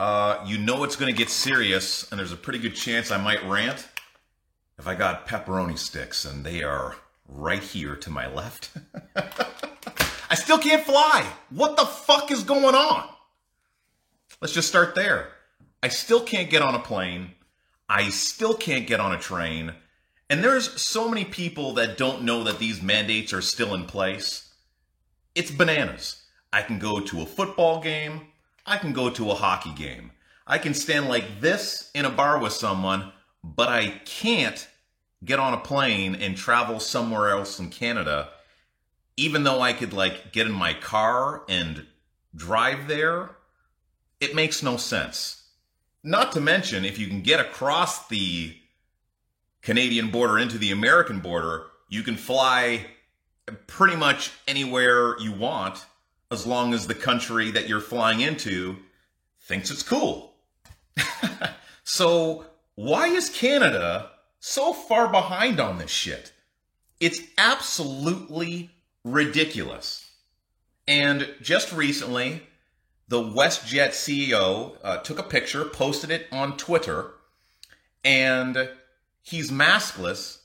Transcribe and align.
Uh, 0.00 0.42
you 0.46 0.56
know 0.56 0.82
it's 0.82 0.96
going 0.96 1.12
to 1.12 1.18
get 1.18 1.28
serious, 1.28 2.10
and 2.10 2.18
there's 2.18 2.32
a 2.32 2.36
pretty 2.36 2.58
good 2.58 2.74
chance 2.74 3.10
I 3.10 3.22
might 3.22 3.46
rant 3.46 3.86
if 4.78 4.86
I 4.86 4.94
got 4.94 5.28
pepperoni 5.28 5.76
sticks, 5.76 6.24
and 6.24 6.42
they 6.42 6.62
are 6.62 6.96
right 7.28 7.62
here 7.62 7.96
to 7.96 8.08
my 8.08 8.26
left. 8.26 8.70
I 10.30 10.36
still 10.36 10.56
can't 10.56 10.86
fly. 10.86 11.26
What 11.50 11.76
the 11.76 11.84
fuck 11.84 12.30
is 12.30 12.44
going 12.44 12.74
on? 12.74 13.10
Let's 14.40 14.54
just 14.54 14.68
start 14.68 14.94
there. 14.94 15.32
I 15.82 15.88
still 15.88 16.22
can't 16.22 16.48
get 16.48 16.62
on 16.62 16.74
a 16.74 16.80
plane. 16.80 17.32
I 17.86 18.08
still 18.08 18.54
can't 18.54 18.86
get 18.86 19.00
on 19.00 19.12
a 19.12 19.18
train. 19.18 19.74
And 20.30 20.42
there's 20.42 20.80
so 20.80 21.10
many 21.10 21.26
people 21.26 21.74
that 21.74 21.98
don't 21.98 22.22
know 22.22 22.42
that 22.44 22.58
these 22.58 22.80
mandates 22.80 23.34
are 23.34 23.42
still 23.42 23.74
in 23.74 23.84
place. 23.84 24.50
It's 25.34 25.50
bananas. 25.50 26.22
I 26.54 26.62
can 26.62 26.78
go 26.78 27.00
to 27.00 27.20
a 27.20 27.26
football 27.26 27.82
game. 27.82 28.28
I 28.70 28.76
can 28.76 28.92
go 28.92 29.10
to 29.10 29.32
a 29.32 29.34
hockey 29.34 29.72
game. 29.74 30.12
I 30.46 30.58
can 30.58 30.74
stand 30.74 31.08
like 31.08 31.40
this 31.40 31.90
in 31.92 32.04
a 32.04 32.10
bar 32.10 32.38
with 32.38 32.52
someone, 32.52 33.10
but 33.42 33.68
I 33.68 34.00
can't 34.04 34.68
get 35.24 35.40
on 35.40 35.54
a 35.54 35.58
plane 35.58 36.14
and 36.14 36.36
travel 36.36 36.78
somewhere 36.78 37.30
else 37.30 37.58
in 37.58 37.70
Canada, 37.70 38.28
even 39.16 39.42
though 39.42 39.60
I 39.60 39.72
could 39.72 39.92
like 39.92 40.32
get 40.32 40.46
in 40.46 40.52
my 40.52 40.72
car 40.72 41.42
and 41.48 41.84
drive 42.36 42.86
there. 42.86 43.30
It 44.20 44.36
makes 44.36 44.62
no 44.62 44.76
sense. 44.76 45.48
Not 46.04 46.30
to 46.32 46.40
mention, 46.40 46.84
if 46.84 46.96
you 46.96 47.08
can 47.08 47.22
get 47.22 47.40
across 47.40 48.06
the 48.06 48.56
Canadian 49.62 50.12
border 50.12 50.38
into 50.38 50.58
the 50.58 50.70
American 50.70 51.18
border, 51.18 51.66
you 51.88 52.04
can 52.04 52.16
fly 52.16 52.86
pretty 53.66 53.96
much 53.96 54.30
anywhere 54.46 55.18
you 55.18 55.32
want 55.32 55.86
as 56.30 56.46
long 56.46 56.72
as 56.72 56.86
the 56.86 56.94
country 56.94 57.50
that 57.50 57.68
you're 57.68 57.80
flying 57.80 58.20
into 58.20 58.76
thinks 59.40 59.70
it's 59.70 59.82
cool. 59.82 60.34
so, 61.84 62.46
why 62.76 63.08
is 63.08 63.28
Canada 63.28 64.10
so 64.38 64.72
far 64.72 65.08
behind 65.08 65.58
on 65.58 65.78
this 65.78 65.90
shit? 65.90 66.32
It's 67.00 67.20
absolutely 67.36 68.70
ridiculous. 69.04 70.10
And 70.86 71.28
just 71.40 71.72
recently, 71.72 72.42
the 73.08 73.20
WestJet 73.20 73.90
CEO 73.90 74.76
uh, 74.84 74.98
took 74.98 75.18
a 75.18 75.24
picture, 75.24 75.64
posted 75.64 76.10
it 76.10 76.26
on 76.30 76.56
Twitter, 76.56 77.12
and 78.04 78.70
he's 79.22 79.50
maskless 79.50 80.38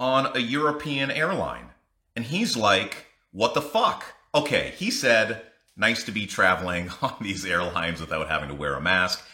on 0.00 0.36
a 0.36 0.40
European 0.40 1.10
airline. 1.10 1.70
And 2.16 2.24
he's 2.24 2.56
like, 2.56 3.06
what 3.30 3.54
the 3.54 3.62
fuck? 3.62 4.04
Okay, 4.34 4.74
he 4.76 4.90
said, 4.90 5.42
nice 5.76 6.04
to 6.04 6.12
be 6.12 6.26
traveling 6.26 6.90
on 7.02 7.16
these 7.20 7.44
airlines 7.44 8.00
without 8.00 8.28
having 8.28 8.48
to 8.48 8.54
wear 8.54 8.74
a 8.74 8.80
mask, 8.80 9.24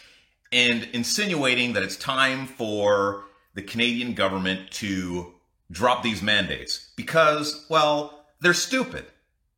and 0.52 0.84
insinuating 0.92 1.72
that 1.72 1.82
it's 1.82 1.96
time 1.96 2.46
for 2.46 3.24
the 3.54 3.62
Canadian 3.62 4.14
government 4.14 4.70
to 4.70 5.34
drop 5.70 6.02
these 6.02 6.22
mandates 6.22 6.90
because, 6.96 7.66
well, 7.68 8.26
they're 8.40 8.54
stupid. 8.54 9.06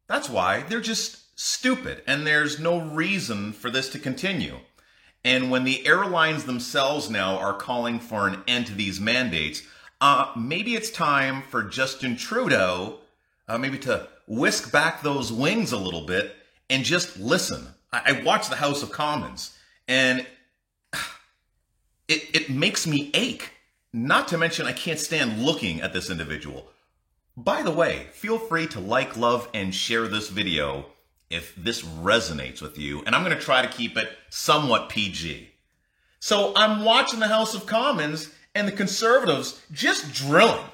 That's 0.07 0.31
why 0.31 0.63
they're 0.63 0.81
just 0.81 1.39
stupid, 1.39 2.03
and 2.07 2.27
there's 2.27 2.59
no 2.59 2.81
reason 2.81 3.53
for 3.53 3.71
this 3.71 3.91
to 3.91 3.99
continue. 3.99 4.59
And 5.25 5.51
when 5.51 5.65
the 5.65 5.87
airlines 5.87 6.45
themselves 6.45 7.11
now 7.11 7.37
are 7.37 7.53
calling 7.53 7.99
for 7.99 8.29
an 8.29 8.43
end 8.47 8.67
to 8.69 8.75
these 8.75 9.01
mandates, 9.01 9.63
uh, 10.01 10.33
maybe 10.37 10.75
it's 10.75 10.91
time 10.91 11.43
for 11.43 11.63
Justin 11.63 12.17
Trudeau, 12.17 13.01
uh, 13.49 13.59
maybe 13.59 13.79
to 13.81 14.09
whisk 14.27 14.73
back 14.73 15.03
those 15.03 15.33
wings 15.33 15.73
a 15.73 15.79
little 15.79 16.07
bit 16.07 16.35
and 16.69 16.85
just 16.85 17.19
listen. 17.19 17.67
I, 17.93 18.03
I 18.07 18.23
watch 18.23 18.49
the 18.49 18.57
House 18.57 18.83
of 18.83 18.91
Commons, 18.91 19.57
and 19.89 20.27
it, 22.09 22.35
it 22.35 22.51
makes 22.51 22.87
me 22.87 23.11
ache. 23.15 23.53
Not 23.93 24.29
to 24.29 24.39
mention, 24.39 24.67
I 24.67 24.73
can't 24.73 24.99
stand 24.99 25.43
looking 25.43 25.81
at 25.81 25.93
this 25.93 26.11
individual. 26.11 26.67
By 27.37 27.63
the 27.63 27.71
way, 27.71 28.09
feel 28.13 28.39
free 28.39 28.67
to 28.69 28.81
like, 28.81 29.17
love, 29.17 29.49
and 29.55 29.75
share 29.75 30.09
this 30.09 30.29
video 30.29 30.87
if 31.31 31.55
this 31.57 31.83
resonates 31.83 32.63
with 32.63 32.79
you, 32.79 33.03
and 33.05 33.15
I'm 33.15 33.25
going 33.25 33.37
to 33.37 33.43
try 33.43 33.63
to 33.63 33.69
keep 33.69 33.97
it 33.97 34.11
somewhat 34.31 34.89
PG. 34.89 35.51
So 36.21 36.53
I'm 36.57 36.85
watching 36.85 37.21
the 37.21 37.29
House 37.29 37.55
of 37.55 37.67
Commons 37.67 38.33
and 38.55 38.67
the 38.67 38.73
conservatives 38.73 39.61
just 39.73 40.13
drilling 40.13 40.65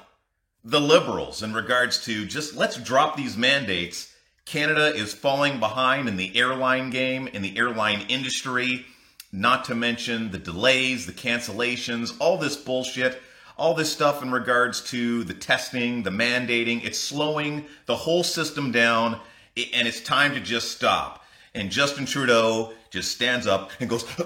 the 0.63 0.81
liberals 0.81 1.43
in 1.43 1.53
regards 1.53 2.03
to 2.05 2.25
just 2.25 2.55
let's 2.55 2.77
drop 2.77 3.15
these 3.15 3.37
mandates. 3.37 4.13
Canada 4.45 4.93
is 4.93 5.13
falling 5.13 5.59
behind 5.59 6.07
in 6.07 6.17
the 6.17 6.35
airline 6.37 6.89
game, 6.89 7.27
in 7.27 7.41
the 7.41 7.57
airline 7.57 8.05
industry, 8.09 8.85
not 9.31 9.65
to 9.65 9.75
mention 9.75 10.31
the 10.31 10.37
delays, 10.37 11.05
the 11.05 11.13
cancellations, 11.13 12.13
all 12.19 12.37
this 12.37 12.57
bullshit 12.57 13.21
all 13.57 13.73
this 13.73 13.91
stuff 13.91 14.23
in 14.23 14.31
regards 14.31 14.81
to 14.81 15.23
the 15.23 15.33
testing, 15.33 16.03
the 16.03 16.09
mandating. 16.09 16.83
It's 16.83 16.99
slowing 16.99 17.65
the 17.85 17.95
whole 17.95 18.23
system 18.23 18.71
down 18.71 19.19
and 19.55 19.87
it's 19.87 20.01
time 20.01 20.33
to 20.33 20.39
just 20.39 20.71
stop. 20.71 21.23
And 21.53 21.69
Justin 21.69 22.05
Trudeau 22.05 22.73
just 22.89 23.11
stands 23.11 23.45
up 23.45 23.71
and 23.79 23.89
goes, 23.89 24.03
blah, 24.03 24.25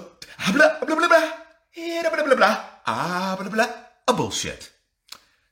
blah, 0.52 0.78
blah, 0.80 0.86
blah, 0.86 0.96
blah, 0.96 1.06
blah, 1.06 2.24
blah, 2.24 2.34
blah, 2.34 2.64
ah, 2.86 3.36
blah, 3.38 3.48
blah, 3.48 3.66
blah, 3.66 3.74
a 4.08 4.14
bullshit. 4.14 4.70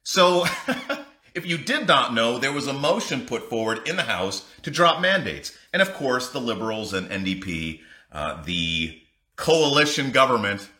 So, 0.08 0.44
if 1.34 1.44
you 1.44 1.58
did 1.58 1.88
not 1.88 2.14
know, 2.14 2.38
there 2.38 2.52
was 2.52 2.68
a 2.68 2.72
motion 2.72 3.26
put 3.26 3.50
forward 3.50 3.88
in 3.88 3.96
the 3.96 4.04
House 4.04 4.48
to 4.62 4.70
drop 4.70 5.00
mandates. 5.00 5.52
And 5.72 5.82
of 5.82 5.94
course, 5.94 6.28
the 6.28 6.40
Liberals 6.40 6.94
and 6.94 7.10
NDP, 7.10 7.80
uh, 8.12 8.40
the 8.44 9.02
coalition 9.34 10.12
government, 10.12 10.70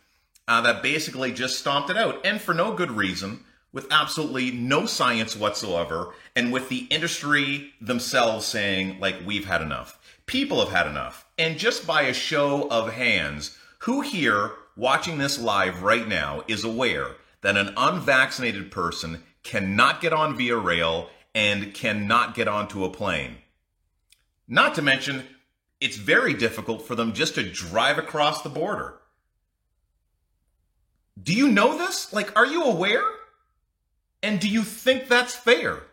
uh, 0.46 0.60
that 0.60 0.80
basically 0.80 1.32
just 1.32 1.58
stomped 1.58 1.90
it 1.90 1.96
out. 1.96 2.24
And 2.24 2.40
for 2.40 2.54
no 2.54 2.72
good 2.72 2.92
reason 2.92 3.40
with 3.72 3.88
absolutely 3.90 4.52
no 4.52 4.86
science 4.86 5.34
whatsoever, 5.34 6.14
and 6.36 6.52
with 6.52 6.68
the 6.68 6.86
industry 6.88 7.72
themselves 7.80 8.46
saying, 8.46 9.00
like, 9.00 9.16
we've 9.26 9.46
had 9.46 9.60
enough. 9.60 9.98
People 10.26 10.60
have 10.60 10.72
had 10.72 10.86
enough. 10.86 11.26
And 11.36 11.58
just 11.58 11.84
by 11.84 12.02
a 12.02 12.14
show 12.14 12.68
of 12.70 12.92
hands, 12.92 13.58
who 13.80 14.02
here 14.02 14.52
watching 14.76 15.18
this 15.18 15.40
live 15.40 15.82
right 15.82 16.06
now 16.06 16.44
is 16.46 16.62
aware 16.62 17.16
that 17.46 17.56
an 17.56 17.72
unvaccinated 17.76 18.72
person 18.72 19.22
cannot 19.44 20.00
get 20.00 20.12
on 20.12 20.36
via 20.36 20.56
rail 20.56 21.08
and 21.32 21.72
cannot 21.72 22.34
get 22.34 22.48
onto 22.48 22.84
a 22.84 22.90
plane? 22.90 23.36
Not 24.48 24.74
to 24.74 24.82
mention, 24.82 25.22
it's 25.80 25.96
very 25.96 26.34
difficult 26.34 26.82
for 26.82 26.96
them 26.96 27.12
just 27.12 27.36
to 27.36 27.48
drive 27.48 27.98
across 27.98 28.42
the 28.42 28.48
border. 28.48 28.94
Do 31.22 31.32
you 31.32 31.46
know 31.46 31.78
this? 31.78 32.12
Like, 32.12 32.36
are 32.36 32.46
you 32.46 32.64
aware? 32.64 33.04
And 34.24 34.40
do 34.40 34.48
you 34.48 34.64
think 34.64 35.06
that's 35.06 35.36
fair? 35.36 35.84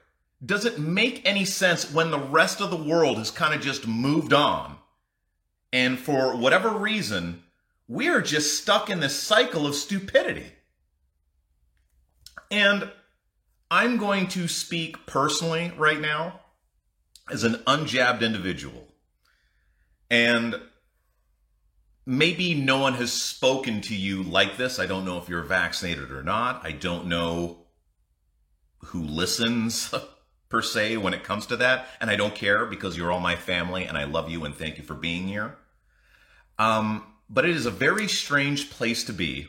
Does 0.43 0.65
it 0.65 0.79
make 0.79 1.21
any 1.23 1.45
sense 1.45 1.93
when 1.93 2.09
the 2.09 2.17
rest 2.17 2.61
of 2.61 2.71
the 2.71 2.83
world 2.83 3.19
has 3.19 3.29
kind 3.29 3.53
of 3.53 3.61
just 3.61 3.85
moved 3.85 4.33
on? 4.33 4.77
And 5.71 5.99
for 5.99 6.35
whatever 6.35 6.71
reason, 6.71 7.43
we 7.87 8.07
are 8.07 8.21
just 8.23 8.57
stuck 8.57 8.89
in 8.89 9.01
this 9.01 9.15
cycle 9.15 9.67
of 9.67 9.75
stupidity. 9.75 10.47
And 12.53 12.91
I'm 13.71 13.97
going 13.97 14.27
to 14.27 14.47
speak 14.47 15.07
personally 15.07 15.73
right 15.75 15.99
now 15.99 16.41
as 17.31 17.43
an 17.43 17.55
unjabbed 17.65 18.21
individual. 18.21 18.89
And 20.11 20.61
maybe 22.05 22.53
no 22.53 22.77
one 22.77 22.93
has 22.93 23.11
spoken 23.11 23.81
to 23.81 23.95
you 23.95 24.21
like 24.21 24.55
this. 24.55 24.77
I 24.77 24.85
don't 24.85 25.03
know 25.03 25.17
if 25.17 25.27
you're 25.27 25.41
vaccinated 25.41 26.11
or 26.11 26.21
not. 26.21 26.63
I 26.63 26.73
don't 26.73 27.07
know 27.07 27.65
who 28.85 29.01
listens 29.01 29.91
per 30.49 30.61
se 30.61 30.97
when 30.97 31.15
it 31.15 31.23
comes 31.23 31.47
to 31.47 31.55
that. 31.55 31.87
And 31.99 32.11
I 32.11 32.15
don't 32.15 32.35
care 32.35 32.67
because 32.67 32.95
you're 32.95 33.11
all 33.11 33.19
my 33.19 33.35
family 33.35 33.85
and 33.85 33.97
I 33.97 34.03
love 34.03 34.29
you 34.29 34.45
and 34.45 34.53
thank 34.53 34.77
you 34.77 34.83
for 34.83 34.93
being 34.93 35.27
here. 35.27 35.57
Um, 36.59 37.03
but 37.27 37.45
it 37.45 37.55
is 37.55 37.65
a 37.65 37.71
very 37.71 38.07
strange 38.07 38.69
place 38.69 39.03
to 39.05 39.13
be 39.13 39.47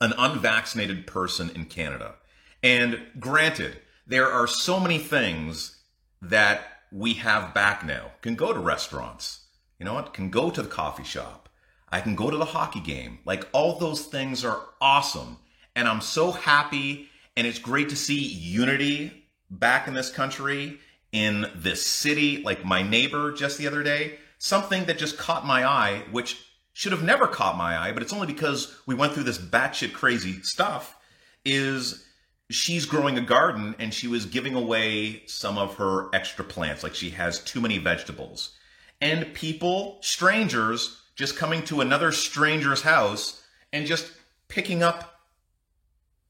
an 0.00 0.14
unvaccinated 0.16 1.06
person 1.06 1.50
in 1.50 1.66
Canada. 1.66 2.14
And 2.62 3.00
granted, 3.18 3.80
there 4.06 4.30
are 4.30 4.46
so 4.46 4.80
many 4.80 4.98
things 4.98 5.82
that 6.22 6.62
we 6.90 7.14
have 7.14 7.54
back 7.54 7.84
now. 7.84 8.12
Can 8.22 8.34
go 8.34 8.52
to 8.52 8.58
restaurants, 8.58 9.46
you 9.78 9.86
know 9.86 9.94
what? 9.94 10.12
Can 10.12 10.30
go 10.30 10.50
to 10.50 10.62
the 10.62 10.68
coffee 10.68 11.04
shop. 11.04 11.48
I 11.92 12.00
can 12.00 12.14
go 12.14 12.30
to 12.30 12.36
the 12.36 12.44
hockey 12.44 12.80
game. 12.80 13.18
Like 13.24 13.48
all 13.52 13.78
those 13.78 14.02
things 14.04 14.44
are 14.44 14.60
awesome. 14.80 15.38
And 15.74 15.88
I'm 15.88 16.00
so 16.00 16.30
happy 16.32 17.08
and 17.36 17.46
it's 17.46 17.58
great 17.58 17.88
to 17.88 17.96
see 17.96 18.18
unity 18.18 19.26
back 19.50 19.88
in 19.88 19.94
this 19.94 20.10
country, 20.10 20.78
in 21.12 21.46
this 21.54 21.84
city. 21.86 22.42
Like 22.42 22.64
my 22.64 22.82
neighbor 22.82 23.32
just 23.32 23.58
the 23.58 23.66
other 23.66 23.82
day, 23.82 24.18
something 24.38 24.84
that 24.84 24.98
just 24.98 25.18
caught 25.18 25.46
my 25.46 25.64
eye, 25.64 26.02
which 26.10 26.44
should 26.72 26.92
have 26.92 27.02
never 27.02 27.26
caught 27.26 27.56
my 27.56 27.76
eye, 27.76 27.92
but 27.92 28.02
it's 28.02 28.12
only 28.12 28.26
because 28.26 28.76
we 28.86 28.94
went 28.94 29.12
through 29.12 29.24
this 29.24 29.38
batshit 29.38 29.92
crazy 29.92 30.42
stuff, 30.42 30.96
is 31.44 32.06
she's 32.50 32.86
growing 32.86 33.16
a 33.16 33.22
garden 33.22 33.74
and 33.78 33.94
she 33.94 34.08
was 34.08 34.26
giving 34.26 34.54
away 34.54 35.22
some 35.26 35.56
of 35.56 35.76
her 35.76 36.14
extra 36.14 36.44
plants. 36.44 36.82
Like 36.82 36.94
she 36.94 37.10
has 37.10 37.38
too 37.40 37.60
many 37.60 37.78
vegetables. 37.78 38.56
And 39.00 39.32
people, 39.34 39.98
strangers, 40.02 41.00
just 41.14 41.36
coming 41.36 41.62
to 41.64 41.80
another 41.80 42.12
stranger's 42.12 42.82
house 42.82 43.42
and 43.72 43.86
just 43.86 44.12
picking 44.48 44.82
up 44.82 45.20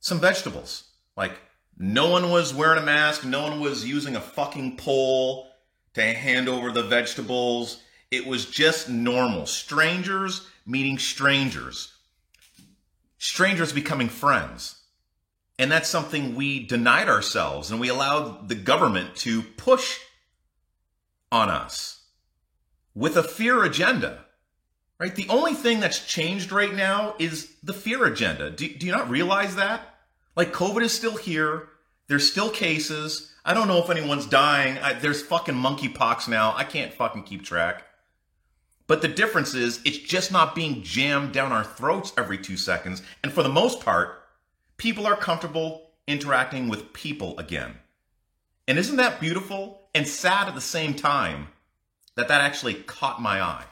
some 0.01 0.21
vegetables. 0.21 0.85
Like, 1.17 1.33
no 1.77 2.11
one 2.11 2.31
was 2.31 2.53
wearing 2.53 2.83
a 2.83 2.87
mask, 2.87 3.25
no 3.25 3.43
one 3.43 3.61
was 3.61 3.87
using 3.87 4.17
a 4.17 4.21
fucking 4.21 4.77
pole 4.77 5.49
to 5.95 6.03
hand 6.03 6.49
over 6.49 6.71
the 6.71 6.83
vegetables. 6.83 7.83
It 8.11 8.27
was 8.27 8.47
just 8.47 8.89
normal. 8.89 9.47
Strangers 9.47 10.47
meeting 10.67 10.99
strangers, 10.99 11.93
strangers 13.19 13.73
becoming 13.73 14.09
friends. 14.09 14.77
And 15.59 15.71
that's 15.71 15.91
something 15.91 16.35
we 16.35 16.65
denied 16.65 17.09
ourselves 17.09 17.71
and 17.71 17.79
we 17.79 17.89
allowed 17.89 18.49
the 18.49 18.55
government 18.55 19.15
to 19.17 19.43
push 19.43 19.99
on 21.31 21.51
us 21.51 22.05
with 22.95 23.17
a 23.17 23.23
fear 23.23 23.63
agenda. 23.65 24.25
Right? 24.99 25.15
The 25.15 25.29
only 25.29 25.55
thing 25.55 25.81
that's 25.81 26.07
changed 26.07 26.53
right 26.53 26.75
now 26.75 27.15
is 27.19 27.55
the 27.63 27.73
fear 27.73 28.05
agenda. 28.05 28.51
Do, 28.51 28.69
do 28.69 28.87
you 28.87 28.93
not 28.93 29.11
realize 29.11 29.57
that? 29.57 29.83
Like, 30.37 30.53
COVID 30.53 30.83
is 30.83 30.93
still 30.93 31.17
here. 31.17 31.69
There's 32.07 32.31
still 32.31 32.51
cases. 32.51 33.33
I 33.45 33.55
don't 33.55 33.69
know 33.69 33.83
if 33.83 33.91
anyone's 33.91 34.27
dying. 34.27 34.79
I, 34.79 34.93
there's 34.95 35.23
fucking 35.23 35.55
monkeypox 35.55 36.29
now. 36.29 36.55
I 36.55 36.65
can't 36.65 36.93
fucking 36.93 37.23
keep 37.23 37.45
track. 37.45 37.85
But 38.91 39.03
the 39.03 39.07
difference 39.07 39.55
is, 39.55 39.81
it's 39.85 39.99
just 39.99 40.33
not 40.33 40.57
being 40.57 40.83
jammed 40.83 41.33
down 41.33 41.53
our 41.53 41.63
throats 41.63 42.13
every 42.19 42.37
two 42.37 42.57
seconds. 42.57 43.03
And 43.23 43.33
for 43.33 43.45
the 43.45 43.49
most 43.49 43.81
part, 43.81 44.21
people 44.79 45.07
are 45.07 45.15
comfortable 45.15 45.93
interacting 46.09 46.69
with 46.69 46.93
people 46.93 47.39
again. 47.39 47.77
And 48.67 48.81
isn't 48.81 48.97
that 48.97 49.21
beautiful 49.21 49.83
and 49.95 50.09
sad 50.09 50.49
at 50.49 50.57
the 50.57 50.61
same 50.61 50.95
time 50.95 51.51
that 52.17 52.27
that 52.27 52.41
actually 52.41 52.75
caught 52.75 53.23
my 53.23 53.41
eye? 53.41 53.67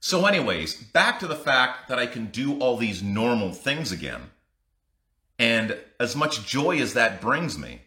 So, 0.00 0.24
anyways, 0.24 0.82
back 0.82 1.18
to 1.18 1.26
the 1.26 1.36
fact 1.36 1.88
that 1.90 1.98
I 1.98 2.06
can 2.06 2.28
do 2.28 2.58
all 2.60 2.78
these 2.78 3.02
normal 3.02 3.52
things 3.52 3.92
again. 3.92 4.30
And 5.38 5.76
as 6.00 6.16
much 6.16 6.46
joy 6.46 6.80
as 6.80 6.94
that 6.94 7.20
brings 7.20 7.58
me, 7.58 7.82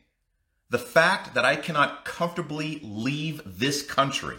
the 0.70 0.78
fact 0.78 1.34
that 1.34 1.46
I 1.46 1.56
cannot 1.56 2.06
comfortably 2.06 2.80
leave 2.84 3.42
this 3.44 3.82
country 3.82 4.38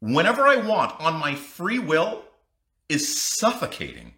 whenever 0.00 0.46
I 0.46 0.56
want 0.56 0.98
on 1.00 1.20
my 1.20 1.34
free 1.34 1.78
will 1.78 2.22
is 2.88 3.20
suffocating. 3.20 4.14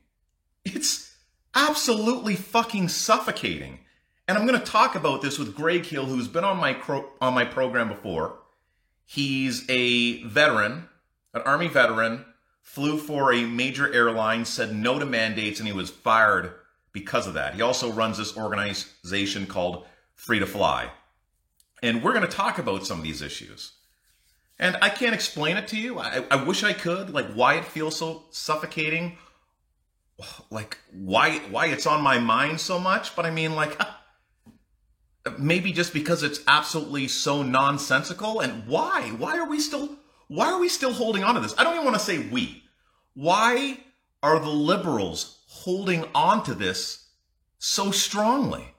It's 0.64 1.16
absolutely 1.54 2.36
fucking 2.36 2.88
suffocating. 2.88 3.80
And 4.26 4.36
I'm 4.36 4.46
going 4.46 4.58
to 4.58 4.64
talk 4.64 4.94
about 4.94 5.22
this 5.22 5.38
with 5.38 5.54
Greg 5.54 5.86
Hill, 5.86 6.04
who's 6.04 6.28
been 6.28 6.44
on 6.44 6.58
my 6.58 6.74
cro- 6.74 7.10
on 7.20 7.34
my 7.34 7.44
program 7.44 7.88
before. 7.88 8.38
He's 9.06 9.64
a 9.70 10.22
veteran, 10.24 10.88
an 11.32 11.42
army 11.42 11.68
veteran, 11.68 12.26
flew 12.60 12.98
for 12.98 13.32
a 13.32 13.46
major 13.46 13.90
airline, 13.92 14.44
said 14.44 14.74
no 14.74 14.98
to 14.98 15.06
mandates, 15.06 15.60
and 15.60 15.66
he 15.66 15.72
was 15.72 15.88
fired 15.88 16.52
because 16.92 17.26
of 17.26 17.34
that. 17.34 17.54
He 17.54 17.62
also 17.62 17.90
runs 17.90 18.18
this 18.18 18.36
organization 18.36 19.46
called 19.46 19.86
Free 20.14 20.38
to 20.38 20.46
Fly. 20.46 20.90
And 21.82 22.02
we're 22.02 22.12
going 22.12 22.26
to 22.26 22.28
talk 22.28 22.58
about 22.58 22.86
some 22.86 22.98
of 22.98 23.04
these 23.04 23.22
issues. 23.22 23.72
And 24.58 24.76
I 24.82 24.88
can't 24.88 25.14
explain 25.14 25.56
it 25.56 25.68
to 25.68 25.76
you. 25.76 25.98
I, 25.98 26.24
I 26.30 26.42
wish 26.42 26.64
I 26.64 26.72
could, 26.72 27.10
like 27.10 27.32
why 27.32 27.54
it 27.54 27.64
feels 27.64 27.96
so 27.96 28.24
suffocating, 28.30 29.16
like 30.50 30.78
why 30.92 31.38
why 31.50 31.66
it's 31.66 31.86
on 31.86 32.02
my 32.02 32.18
mind 32.18 32.60
so 32.60 32.78
much. 32.78 33.14
But 33.14 33.26
I 33.26 33.30
mean, 33.30 33.54
like 33.54 33.78
maybe 35.38 35.72
just 35.72 35.92
because 35.92 36.22
it's 36.22 36.40
absolutely 36.48 37.08
so 37.08 37.42
nonsensical. 37.42 38.40
And 38.40 38.66
why? 38.66 39.10
Why 39.16 39.38
are 39.38 39.48
we 39.48 39.60
still 39.60 39.96
why 40.26 40.52
are 40.52 40.58
we 40.58 40.68
still 40.68 40.92
holding 40.92 41.22
on 41.22 41.34
to 41.34 41.40
this? 41.40 41.54
I 41.56 41.64
don't 41.64 41.74
even 41.74 41.84
want 41.84 41.96
to 41.96 42.04
say 42.04 42.18
we. 42.18 42.64
Why 43.14 43.80
are 44.22 44.38
the 44.40 44.50
liberals 44.50 45.38
holding 45.46 46.04
on 46.14 46.42
to 46.44 46.54
this 46.54 47.06
so 47.58 47.90
strongly? 47.90 48.74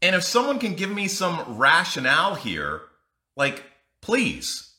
And 0.00 0.14
if 0.14 0.22
someone 0.22 0.60
can 0.60 0.74
give 0.74 0.90
me 0.90 1.08
some 1.08 1.56
rationale 1.58 2.36
here 2.36 2.82
like, 3.38 3.64
please 4.02 4.74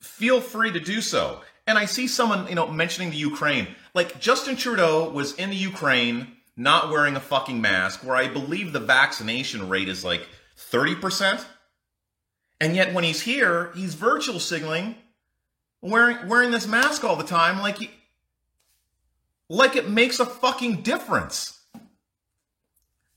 feel 0.00 0.40
free 0.40 0.72
to 0.72 0.80
do 0.80 1.02
so. 1.02 1.42
And 1.66 1.76
I 1.76 1.84
see 1.84 2.06
someone, 2.06 2.48
you 2.48 2.54
know, 2.54 2.68
mentioning 2.68 3.10
the 3.10 3.16
Ukraine. 3.16 3.68
Like 3.94 4.18
Justin 4.20 4.56
Trudeau 4.56 5.10
was 5.10 5.34
in 5.34 5.50
the 5.50 5.56
Ukraine 5.56 6.28
not 6.56 6.90
wearing 6.90 7.16
a 7.16 7.20
fucking 7.20 7.60
mask, 7.60 8.04
where 8.04 8.16
I 8.16 8.28
believe 8.28 8.72
the 8.72 8.80
vaccination 8.80 9.68
rate 9.68 9.88
is 9.88 10.04
like 10.04 10.26
30%. 10.56 11.44
And 12.60 12.76
yet 12.76 12.94
when 12.94 13.04
he's 13.04 13.22
here, 13.22 13.72
he's 13.74 13.94
virtual 13.94 14.40
signaling 14.40 14.94
wearing 15.82 16.28
wearing 16.28 16.52
this 16.52 16.66
mask 16.66 17.02
all 17.02 17.16
the 17.16 17.24
time 17.24 17.58
like 17.58 17.78
he, 17.78 17.90
like 19.48 19.74
it 19.74 19.90
makes 19.90 20.20
a 20.20 20.26
fucking 20.26 20.82
difference. 20.82 21.60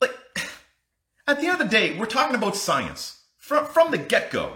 Like 0.02 0.18
at 1.28 1.40
the 1.40 1.48
end 1.48 1.62
of 1.62 1.70
the 1.70 1.78
day, 1.78 1.98
we're 1.98 2.08
talking 2.08 2.36
about 2.36 2.56
science 2.56 3.15
from, 3.46 3.68
from 3.68 3.92
the 3.92 3.98
get 4.00 4.32
go, 4.32 4.54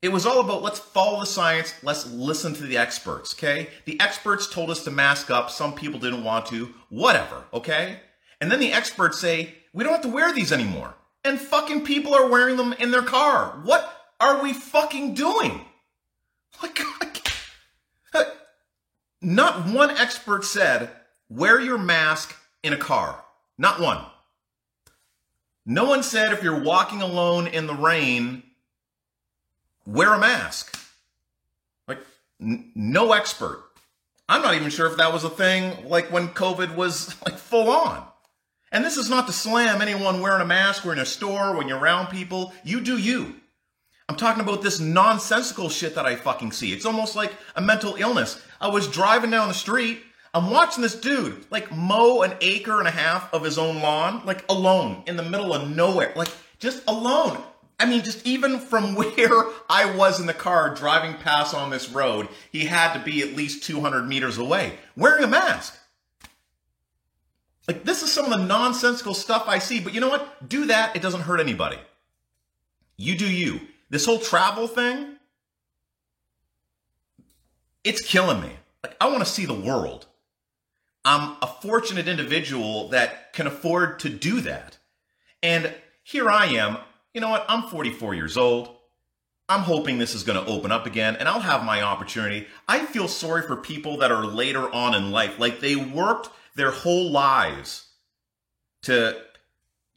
it 0.00 0.12
was 0.12 0.24
all 0.24 0.38
about 0.38 0.62
let's 0.62 0.78
follow 0.78 1.18
the 1.18 1.26
science, 1.26 1.74
let's 1.82 2.06
listen 2.06 2.54
to 2.54 2.62
the 2.62 2.76
experts, 2.76 3.34
okay? 3.34 3.68
The 3.84 4.00
experts 4.00 4.46
told 4.46 4.70
us 4.70 4.84
to 4.84 4.92
mask 4.92 5.28
up, 5.28 5.50
some 5.50 5.74
people 5.74 5.98
didn't 5.98 6.22
want 6.22 6.46
to, 6.46 6.72
whatever, 6.88 7.42
okay? 7.52 7.98
And 8.40 8.52
then 8.52 8.60
the 8.60 8.72
experts 8.72 9.18
say, 9.18 9.56
we 9.72 9.82
don't 9.82 9.92
have 9.92 10.02
to 10.02 10.08
wear 10.08 10.32
these 10.32 10.52
anymore. 10.52 10.94
And 11.24 11.40
fucking 11.40 11.84
people 11.84 12.14
are 12.14 12.30
wearing 12.30 12.56
them 12.56 12.74
in 12.74 12.92
their 12.92 13.02
car. 13.02 13.60
What 13.64 13.92
are 14.20 14.40
we 14.40 14.52
fucking 14.52 15.14
doing? 15.14 15.62
Like, 18.14 18.28
not 19.20 19.66
one 19.66 19.90
expert 19.90 20.44
said, 20.44 20.90
wear 21.28 21.60
your 21.60 21.78
mask 21.78 22.36
in 22.62 22.72
a 22.72 22.76
car. 22.76 23.24
Not 23.58 23.80
one. 23.80 24.04
No 25.66 25.84
one 25.84 26.02
said 26.02 26.32
if 26.32 26.42
you're 26.42 26.62
walking 26.62 27.00
alone 27.00 27.46
in 27.46 27.66
the 27.66 27.74
rain, 27.74 28.42
wear 29.86 30.12
a 30.12 30.18
mask. 30.18 30.78
Like, 31.88 32.00
n- 32.40 32.70
no 32.74 33.12
expert. 33.12 33.64
I'm 34.28 34.42
not 34.42 34.54
even 34.54 34.70
sure 34.70 34.86
if 34.86 34.96
that 34.96 35.12
was 35.12 35.24
a 35.24 35.30
thing 35.30 35.88
like 35.88 36.10
when 36.10 36.28
COVID 36.28 36.76
was 36.76 37.14
like 37.24 37.38
full 37.38 37.70
on. 37.70 38.06
And 38.72 38.84
this 38.84 38.96
is 38.96 39.08
not 39.08 39.26
to 39.26 39.32
slam 39.32 39.80
anyone 39.80 40.20
wearing 40.20 40.42
a 40.42 40.46
mask 40.46 40.84
or 40.84 40.92
in 40.92 40.98
a 40.98 41.06
store 41.06 41.56
when 41.56 41.68
you're 41.68 41.78
around 41.78 42.08
people. 42.08 42.52
You 42.64 42.80
do 42.80 42.98
you. 42.98 43.36
I'm 44.08 44.16
talking 44.16 44.42
about 44.42 44.62
this 44.62 44.80
nonsensical 44.80 45.68
shit 45.68 45.94
that 45.94 46.04
I 46.06 46.16
fucking 46.16 46.52
see. 46.52 46.72
It's 46.72 46.84
almost 46.84 47.16
like 47.16 47.32
a 47.56 47.62
mental 47.62 47.94
illness. 47.96 48.42
I 48.60 48.68
was 48.68 48.88
driving 48.88 49.30
down 49.30 49.48
the 49.48 49.54
street 49.54 50.02
I'm 50.34 50.50
watching 50.50 50.82
this 50.82 50.96
dude 50.96 51.46
like 51.50 51.70
mow 51.70 52.22
an 52.22 52.34
acre 52.40 52.80
and 52.80 52.88
a 52.88 52.90
half 52.90 53.32
of 53.32 53.44
his 53.44 53.56
own 53.56 53.80
lawn, 53.80 54.26
like 54.26 54.44
alone 54.48 55.04
in 55.06 55.16
the 55.16 55.22
middle 55.22 55.54
of 55.54 55.70
nowhere, 55.70 56.12
like 56.16 56.28
just 56.58 56.82
alone. 56.88 57.40
I 57.78 57.86
mean, 57.86 58.02
just 58.02 58.26
even 58.26 58.58
from 58.58 58.94
where 58.96 59.44
I 59.70 59.94
was 59.96 60.20
in 60.20 60.26
the 60.26 60.34
car 60.34 60.74
driving 60.74 61.14
past 61.14 61.54
on 61.54 61.70
this 61.70 61.88
road, 61.88 62.28
he 62.50 62.64
had 62.64 62.94
to 62.94 63.00
be 63.00 63.22
at 63.22 63.36
least 63.36 63.64
200 63.64 64.08
meters 64.08 64.36
away 64.36 64.74
wearing 64.96 65.22
a 65.22 65.28
mask. 65.28 65.78
Like, 67.66 67.84
this 67.84 68.02
is 68.02 68.12
some 68.12 68.30
of 68.30 68.38
the 68.38 68.44
nonsensical 68.44 69.14
stuff 69.14 69.44
I 69.46 69.58
see, 69.58 69.80
but 69.80 69.94
you 69.94 70.00
know 70.00 70.10
what? 70.10 70.48
Do 70.48 70.66
that, 70.66 70.94
it 70.96 71.00
doesn't 71.00 71.22
hurt 71.22 71.40
anybody. 71.40 71.78
You 72.96 73.16
do 73.16 73.30
you. 73.30 73.60
This 73.88 74.04
whole 74.04 74.18
travel 74.18 74.66
thing, 74.66 75.16
it's 77.84 78.02
killing 78.02 78.42
me. 78.42 78.50
Like, 78.82 78.96
I 79.00 79.06
want 79.06 79.20
to 79.20 79.24
see 79.24 79.46
the 79.46 79.54
world. 79.54 80.06
I'm 81.04 81.36
a 81.42 81.46
fortunate 81.46 82.08
individual 82.08 82.88
that 82.88 83.32
can 83.32 83.46
afford 83.46 83.98
to 84.00 84.08
do 84.08 84.40
that. 84.40 84.78
And 85.42 85.74
here 86.02 86.30
I 86.30 86.46
am. 86.46 86.78
You 87.12 87.20
know 87.20 87.28
what? 87.28 87.44
I'm 87.48 87.68
44 87.68 88.14
years 88.14 88.36
old. 88.36 88.74
I'm 89.48 89.60
hoping 89.60 89.98
this 89.98 90.14
is 90.14 90.22
going 90.22 90.42
to 90.42 90.50
open 90.50 90.72
up 90.72 90.86
again 90.86 91.16
and 91.16 91.28
I'll 91.28 91.40
have 91.40 91.64
my 91.64 91.82
opportunity. 91.82 92.46
I 92.66 92.86
feel 92.86 93.08
sorry 93.08 93.42
for 93.42 93.56
people 93.56 93.98
that 93.98 94.10
are 94.10 94.24
later 94.24 94.72
on 94.72 94.94
in 94.94 95.10
life. 95.10 95.38
Like 95.38 95.60
they 95.60 95.76
worked 95.76 96.30
their 96.56 96.70
whole 96.70 97.10
lives 97.10 97.88
to 98.82 99.20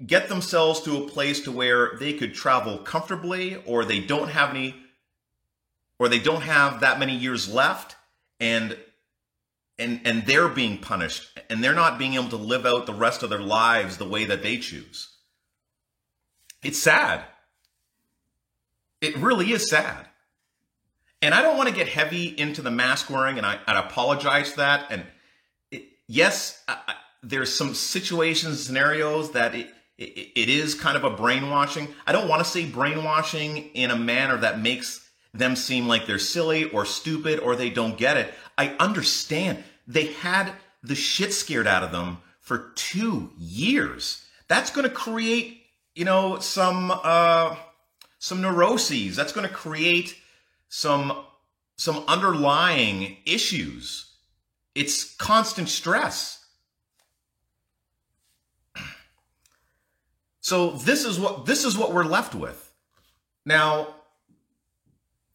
get 0.06 0.28
themselves 0.28 0.82
to 0.82 0.98
a 0.98 1.08
place 1.08 1.40
to 1.42 1.52
where 1.52 1.96
they 1.98 2.14
could 2.14 2.34
travel 2.34 2.80
comfortably 2.80 3.62
or 3.66 3.86
they 3.86 4.00
don't 4.00 4.30
have 4.30 4.50
any 4.50 4.76
or 5.98 6.10
they 6.10 6.20
don't 6.20 6.42
have 6.42 6.82
that 6.82 7.00
many 7.00 7.16
years 7.16 7.52
left 7.52 7.96
and 8.40 8.78
and 9.80 10.02
and 10.06 10.26
they're 10.26 10.50
being 10.50 10.78
punished 10.78 11.40
and 11.50 11.64
they're 11.64 11.74
not 11.74 12.00
being 12.00 12.16
able 12.16 12.30
to 12.30 12.38
live 12.38 12.66
out 12.66 12.86
the 12.86 12.94
rest 12.94 13.24
of 13.24 13.30
their 13.30 13.42
lives 13.42 13.98
the 13.98 14.08
way 14.08 14.26
that 14.26 14.44
they 14.44 14.58
choose. 14.58 15.10
It's 16.64 16.80
sad. 16.80 17.24
It 19.02 19.18
really 19.18 19.52
is 19.52 19.70
sad. 19.70 20.08
And 21.22 21.34
i 21.34 21.42
don't 21.42 21.58
want 21.58 21.70
to 21.70 21.76
get 21.76 21.88
heavy 21.88 22.28
into 22.28 22.62
the 22.62 22.72
mask 22.72 23.10
wearing 23.10 23.38
and 23.38 23.46
i, 23.46 23.60
I 23.68 23.80
apologize 23.80 24.52
for 24.52 24.58
that. 24.58 24.88
And 24.90 25.06
it, 25.72 25.84
yes 26.08 26.64
I, 26.68 26.78
I, 26.88 26.94
there's 27.24 27.54
some 27.54 27.74
situations 27.74 28.66
scenarios 28.66 29.32
that 29.32 29.56
it, 29.56 29.70
it, 29.98 30.32
it 30.36 30.50
is 30.50 30.76
kind 30.76 30.96
of 30.96 31.04
a 31.04 31.10
brainwashing. 31.10 31.88
I 32.06 32.12
don't 32.12 32.28
want 32.28 32.44
to 32.44 32.50
say 32.50 32.66
brainwashing 32.66 33.58
in 33.74 33.92
a 33.92 33.96
manner 33.96 34.38
that 34.38 34.60
makes 34.60 35.08
them 35.34 35.56
seem 35.56 35.88
like 35.88 36.06
they're 36.06 36.20
silly 36.20 36.70
or 36.70 36.86
stupid 36.86 37.40
or 37.40 37.56
they 37.56 37.70
don't 37.70 37.98
get 37.98 38.18
it. 38.18 38.34
I 38.58 38.76
understand. 38.80 39.64
They 39.88 40.08
had 40.08 40.52
the 40.84 40.96
shit 40.96 41.34
scared 41.34 41.68
out 41.68 41.84
of 41.84 41.92
them 41.92 42.18
for 42.40 42.72
two 42.76 43.32
years. 43.38 44.26
That's 44.48 44.72
going 44.72 44.88
to 44.88 44.94
create, 44.94 45.62
you 45.96 46.06
know, 46.06 46.40
some 46.40 46.92
uh, 46.92 47.56
some 48.20 48.42
neuroses. 48.42 49.16
That's 49.16 49.34
going 49.34 49.48
to 49.48 49.54
create 49.54 50.16
some 50.70 51.26
some 51.78 52.04
underlying 52.08 53.18
issues. 53.26 54.16
It's 54.74 55.16
constant 55.16 55.70
stress. 55.70 56.46
So 60.40 60.72
this 60.72 61.04
is 61.04 61.20
what 61.20 61.46
this 61.46 61.66
is 61.66 61.78
what 61.78 61.94
we're 61.94 62.06
left 62.06 62.34
with. 62.34 62.72
Now, 63.46 63.96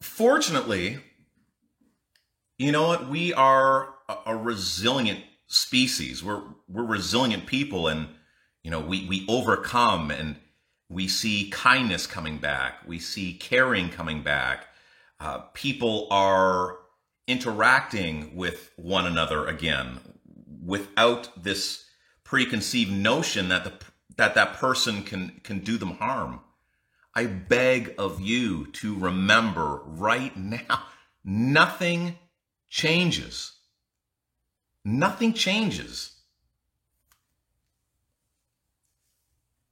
fortunately, 0.01 0.99
you 2.57 2.71
know 2.71 2.87
what? 2.87 3.09
We 3.09 3.33
are 3.33 3.95
a, 4.07 4.17
a 4.27 4.35
resilient 4.35 5.21
species. 5.47 6.23
We're 6.23 6.43
we're 6.67 6.83
resilient 6.83 7.45
people 7.45 7.87
and 7.87 8.09
you 8.63 8.71
know, 8.71 8.79
we 8.79 9.05
we 9.07 9.25
overcome 9.27 10.09
and 10.11 10.37
we 10.89 11.07
see 11.07 11.49
kindness 11.49 12.07
coming 12.07 12.37
back. 12.37 12.87
We 12.87 12.99
see 12.99 13.33
caring 13.33 13.89
coming 13.89 14.23
back. 14.23 14.67
Uh, 15.19 15.39
people 15.53 16.07
are 16.11 16.77
interacting 17.27 18.35
with 18.35 18.71
one 18.75 19.05
another 19.05 19.47
again 19.47 19.99
without 20.63 21.43
this 21.43 21.85
preconceived 22.23 22.91
notion 22.91 23.49
that 23.49 23.63
the 23.63 23.73
that 24.17 24.35
that 24.35 24.53
person 24.53 25.03
can 25.03 25.41
can 25.43 25.59
do 25.59 25.77
them 25.77 25.95
harm. 25.97 26.41
I 27.15 27.25
beg 27.25 27.93
of 27.97 28.21
you 28.21 28.67
to 28.67 28.97
remember 28.97 29.81
right 29.85 30.35
now, 30.35 30.83
nothing 31.23 32.17
changes. 32.73 33.51
Nothing 34.83 35.33
changes. 35.33 36.11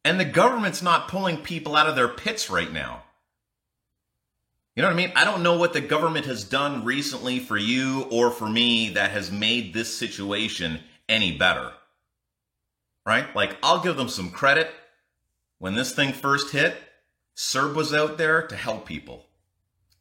And 0.05 0.19
the 0.19 0.25
government's 0.25 0.81
not 0.81 1.07
pulling 1.07 1.37
people 1.37 1.75
out 1.75 1.87
of 1.87 1.95
their 1.95 2.07
pits 2.07 2.49
right 2.49 2.71
now. 2.71 3.03
You 4.75 4.83
know 4.83 4.87
what 4.87 4.93
I 4.93 4.97
mean? 4.97 5.11
I 5.15 5.25
don't 5.25 5.43
know 5.43 5.57
what 5.57 5.73
the 5.73 5.81
government 5.81 6.25
has 6.27 6.43
done 6.43 6.85
recently 6.85 7.39
for 7.39 7.57
you 7.57 8.07
or 8.09 8.31
for 8.31 8.47
me 8.47 8.89
that 8.91 9.11
has 9.11 9.31
made 9.31 9.73
this 9.73 9.95
situation 9.95 10.79
any 11.09 11.37
better 11.37 11.73
right? 13.05 13.35
Like, 13.35 13.57
I'll 13.63 13.81
give 13.81 13.97
them 13.97 14.09
some 14.09 14.29
credit. 14.29 14.71
When 15.59 15.75
this 15.75 15.93
thing 15.93 16.13
first 16.13 16.51
hit, 16.51 16.75
CERB 17.35 17.75
was 17.75 17.93
out 17.93 18.17
there 18.17 18.47
to 18.47 18.55
help 18.55 18.85
people. 18.85 19.25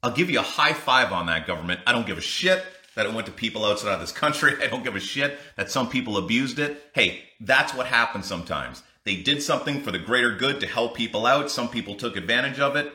I'll 0.02 0.12
give 0.12 0.30
you 0.30 0.38
a 0.38 0.42
high 0.42 0.72
five 0.72 1.12
on 1.12 1.26
that 1.26 1.46
government. 1.46 1.80
I 1.86 1.92
don't 1.92 2.06
give 2.06 2.18
a 2.18 2.22
shit 2.22 2.64
that 2.94 3.06
it 3.06 3.14
went 3.14 3.26
to 3.26 3.32
people 3.32 3.64
outside 3.64 3.94
of 3.94 4.00
this 4.00 4.12
country. 4.12 4.54
I 4.62 4.66
don't 4.66 4.84
give 4.84 4.96
a 4.96 5.00
shit 5.00 5.38
that 5.56 5.70
some 5.70 5.88
people 5.88 6.16
abused 6.16 6.58
it. 6.58 6.90
Hey, 6.94 7.22
that's 7.40 7.74
what 7.74 7.86
happens 7.86 8.26
sometimes. 8.26 8.82
They 9.04 9.16
did 9.16 9.42
something 9.42 9.82
for 9.82 9.90
the 9.90 9.98
greater 9.98 10.34
good 10.36 10.60
to 10.60 10.66
help 10.66 10.94
people 10.94 11.26
out. 11.26 11.50
Some 11.50 11.68
people 11.68 11.94
took 11.94 12.16
advantage 12.16 12.60
of 12.60 12.76
it. 12.76 12.92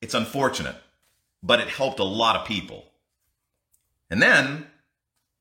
It's 0.00 0.14
unfortunate, 0.14 0.76
but 1.42 1.60
it 1.60 1.68
helped 1.68 1.98
a 1.98 2.04
lot 2.04 2.36
of 2.36 2.46
people. 2.46 2.84
And 4.10 4.20
then 4.20 4.66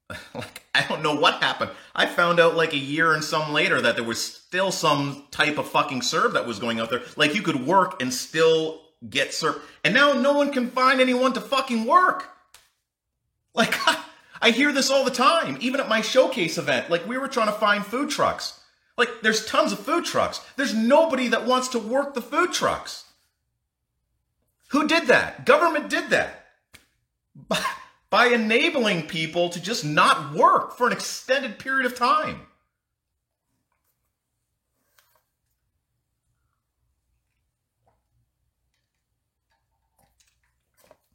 like 0.34 0.64
I 0.74 0.86
don't 0.88 1.04
know 1.04 1.16
what 1.16 1.36
happened. 1.36 1.72
I 1.96 2.06
found 2.06 2.40
out 2.40 2.56
like 2.56 2.74
a 2.74 2.78
year 2.78 3.14
and 3.14 3.24
some 3.24 3.54
later 3.54 3.82
that 3.82 3.96
there 3.96 4.06
was 4.06 4.24
still 4.24 4.72
some 4.72 5.24
type 5.32 5.58
of 5.58 5.70
fucking 5.70 6.02
CERB 6.02 6.34
that 6.34 6.48
was 6.48 6.60
going 6.60 6.80
out 6.80 6.90
there. 6.90 7.02
Like 7.16 7.36
you 7.36 7.42
could 7.42 7.66
work 7.66 8.02
and 8.02 8.14
still 8.14 8.82
get 9.08 9.30
CERB. 9.30 9.60
And 9.84 9.94
now 9.94 10.14
no 10.14 10.34
one 10.34 10.52
can 10.52 10.70
find 10.72 11.02
anyone 11.02 11.34
to 11.34 11.42
fucking 11.42 11.86
work. 11.86 12.30
Like 13.54 13.76
I 14.42 14.52
hear 14.52 14.72
this 14.72 14.90
all 14.90 15.04
the 15.04 15.12
time, 15.12 15.58
even 15.62 15.80
at 15.80 15.90
my 15.90 16.02
showcase 16.02 16.58
event. 16.58 16.90
Like 16.90 17.08
we 17.08 17.18
were 17.18 17.28
trying 17.28 17.48
to 17.48 17.60
find 17.60 17.86
food 17.86 18.10
trucks. 18.10 18.60
Like 18.98 19.22
there's 19.22 19.46
tons 19.46 19.72
of 19.72 19.80
food 19.80 20.06
trucks. 20.06 20.42
There's 20.56 20.74
nobody 20.74 21.30
that 21.30 21.46
wants 21.46 21.70
to 21.70 21.80
work 21.80 22.14
the 22.14 22.22
food 22.22 22.54
trucks. 22.54 23.06
Who 24.70 24.88
did 24.88 25.08
that? 25.08 25.46
Government 25.46 25.90
did 25.90 26.10
that 26.12 26.46
by 28.10 28.28
enabling 28.28 29.08
people 29.08 29.50
to 29.50 29.62
just 29.62 29.84
not 29.86 30.34
work 30.34 30.78
for 30.78 30.88
an 30.88 30.94
extended 30.94 31.60
period 31.60 31.86
of 31.86 31.96
time. 31.96 32.42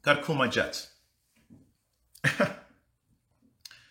Got 0.03 0.17
to 0.17 0.23
cool 0.23 0.35
my 0.35 0.49
jets. 0.49 0.94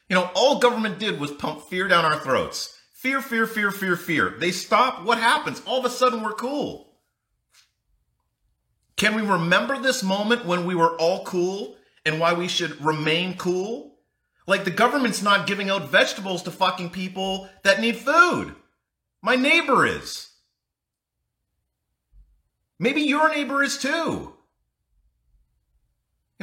you 0.09 0.15
know, 0.15 0.29
all 0.35 0.59
government 0.59 0.99
did 0.99 1.19
was 1.19 1.31
pump 1.31 1.63
fear 1.63 1.87
down 1.87 2.05
our 2.05 2.19
throats. 2.19 2.79
Fear, 2.93 3.21
fear, 3.21 3.45
fear, 3.45 3.71
fear, 3.71 3.95
fear. 3.95 4.35
They 4.39 4.51
stop. 4.51 5.03
What 5.03 5.17
happens? 5.17 5.61
All 5.65 5.79
of 5.79 5.85
a 5.85 5.89
sudden, 5.89 6.23
we're 6.23 6.33
cool. 6.33 6.93
Can 8.95 9.15
we 9.15 9.21
remember 9.21 9.79
this 9.79 10.03
moment 10.03 10.45
when 10.45 10.65
we 10.65 10.75
were 10.75 10.95
all 10.97 11.25
cool 11.25 11.75
and 12.05 12.19
why 12.19 12.33
we 12.33 12.47
should 12.47 12.83
remain 12.83 13.37
cool. 13.37 13.95
Like 14.45 14.65
the 14.65 14.71
government's 14.71 15.21
not 15.21 15.47
giving 15.47 15.69
out 15.69 15.89
vegetables 15.89 16.43
to 16.43 16.51
fucking 16.51 16.89
people 16.89 17.49
that 17.63 17.79
need 17.79 17.97
food. 17.97 18.55
My 19.21 19.35
neighbor 19.35 19.85
is. 19.85 20.29
Maybe 22.77 23.01
your 23.01 23.29
neighbor 23.29 23.63
is 23.63 23.77
too. 23.77 24.32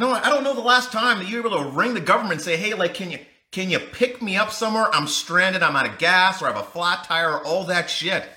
You 0.00 0.08
I 0.08 0.28
don't 0.28 0.44
know 0.44 0.54
the 0.54 0.60
last 0.60 0.92
time 0.92 1.18
that 1.18 1.28
you 1.28 1.42
were 1.42 1.48
able 1.48 1.62
to 1.62 1.70
ring 1.70 1.94
the 1.94 2.00
government 2.00 2.34
and 2.34 2.42
say, 2.42 2.56
hey, 2.56 2.74
like, 2.74 2.94
can 2.94 3.10
you 3.10 3.18
can 3.52 3.70
you 3.70 3.78
pick 3.78 4.22
me 4.22 4.36
up 4.36 4.50
somewhere? 4.50 4.86
I'm 4.92 5.06
stranded, 5.06 5.62
I'm 5.62 5.76
out 5.76 5.88
of 5.88 5.98
gas, 5.98 6.40
or 6.40 6.46
I 6.46 6.52
have 6.52 6.60
a 6.60 6.64
flat 6.64 7.04
tire, 7.04 7.32
or 7.32 7.44
all 7.44 7.64
that 7.64 7.90
shit. 7.90 8.28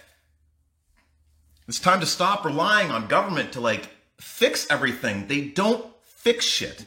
It's 1.67 1.79
time 1.79 2.00
to 2.01 2.05
stop 2.05 2.43
relying 2.43 2.91
on 2.91 3.08
government 3.08 3.53
to 3.53 3.62
like 3.62 3.89
fix 4.20 4.67
everything. 4.70 5.27
They 5.27 5.41
don't 5.41 5.86
fix 6.03 6.46
shit 6.46 6.86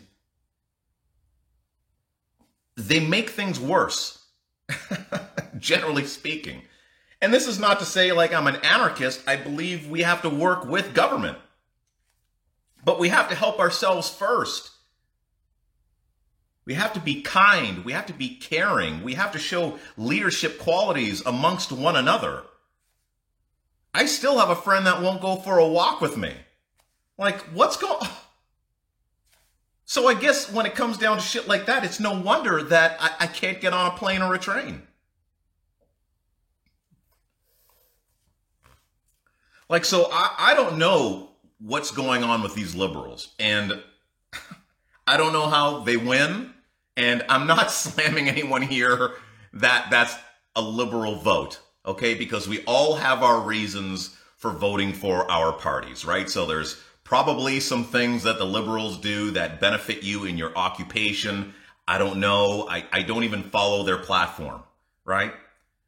they 2.77 3.01
make 3.01 3.31
things 3.31 3.59
worse, 3.59 4.25
generally 5.59 6.05
speaking. 6.05 6.63
And 7.23 7.33
this 7.33 7.49
is 7.49 7.59
not 7.59 7.79
to 7.79 7.87
say, 7.87 8.13
like, 8.13 8.35
I'm 8.35 8.47
an 8.47 8.57
anarchist. 8.57 9.27
I 9.27 9.37
believe 9.37 9.89
we 9.89 10.03
have 10.03 10.23
to 10.23 10.31
work 10.31 10.67
with 10.67 10.95
government. 10.95 11.39
But 12.87 13.01
we 13.01 13.09
have 13.09 13.29
to 13.31 13.35
help 13.35 13.59
ourselves 13.59 14.09
first. 14.09 14.71
We 16.65 16.75
have 16.75 16.93
to 16.93 17.01
be 17.01 17.21
kind. 17.21 17.85
We 17.85 17.93
have 17.93 18.07
to 18.07 18.13
be 18.13 18.37
caring. 18.37 19.03
We 19.03 19.15
have 19.15 19.33
to 19.33 19.41
show 19.41 19.81
leadership 19.97 20.61
qualities 20.61 21.21
amongst 21.27 21.73
one 21.73 21.97
another. 21.97 22.45
I 23.93 24.07
still 24.07 24.39
have 24.39 24.51
a 24.51 24.57
friend 24.57 24.87
that 24.87 25.03
won't 25.03 25.21
go 25.21 25.35
for 25.35 25.59
a 25.59 25.67
walk 25.67 26.01
with 26.01 26.17
me. 26.17 26.33
Like, 27.19 27.41
what's 27.53 27.77
going 27.77 28.09
so 29.85 30.07
I 30.07 30.15
guess 30.15 30.53
when 30.53 30.65
it 30.65 30.77
comes 30.77 30.97
down 30.97 31.17
to 31.17 31.23
shit 31.23 31.49
like 31.49 31.67
that, 31.67 31.85
it's 31.85 31.99
no 31.99 32.21
wonder 32.21 32.63
that 32.63 32.99
I, 33.01 33.25
I 33.25 33.27
can't 33.27 33.61
get 33.61 33.73
on 33.73 33.93
a 33.93 33.97
plane 33.97 34.23
or 34.23 34.33
a 34.33 34.39
train. 34.39 34.83
Like, 39.69 39.85
so 39.85 40.09
I, 40.13 40.37
I 40.39 40.55
don't 40.55 40.79
know 40.79 41.31
what's 41.59 41.91
going 41.91 42.23
on 42.23 42.43
with 42.43 42.55
these 42.55 42.75
liberals. 42.75 43.35
And 43.39 43.83
I 45.07 45.17
don't 45.17 45.33
know 45.33 45.49
how 45.49 45.81
they 45.81 45.97
win. 45.97 46.53
And 46.97 47.25
I'm 47.29 47.47
not 47.47 47.71
slamming 47.71 48.29
anyone 48.29 48.63
here 48.63 49.13
that 49.53 49.89
that's 49.91 50.15
a 50.55 50.63
liberal 50.63 51.17
vote, 51.17 51.61
okay? 51.85 52.15
Because 52.15 52.49
we 52.49 52.63
all 52.65 52.97
have 52.97 53.23
our 53.23 53.41
reasons 53.41 54.17
for 54.37 54.51
voting 54.51 54.93
for 54.93 55.31
our 55.31 55.53
parties, 55.53 56.05
right? 56.05 56.29
So 56.29 56.47
there's 56.47 56.77
Probably 57.07 57.61
some 57.61 57.85
things 57.85 58.25
that 58.25 58.39
the 58.39 58.45
liberals 58.45 58.99
do 58.99 59.31
that 59.31 59.61
benefit 59.61 60.03
you 60.03 60.25
in 60.25 60.37
your 60.37 60.51
occupation. 60.59 61.55
I 61.87 61.99
don't 61.99 62.19
know. 62.19 62.67
I, 62.69 62.85
I 62.91 63.03
don't 63.03 63.23
even 63.23 63.45
follow 63.45 63.85
their 63.85 63.99
platform, 63.99 64.65
right? 65.05 65.33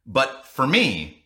But 0.05 0.45
for 0.45 0.65
me, 0.65 1.25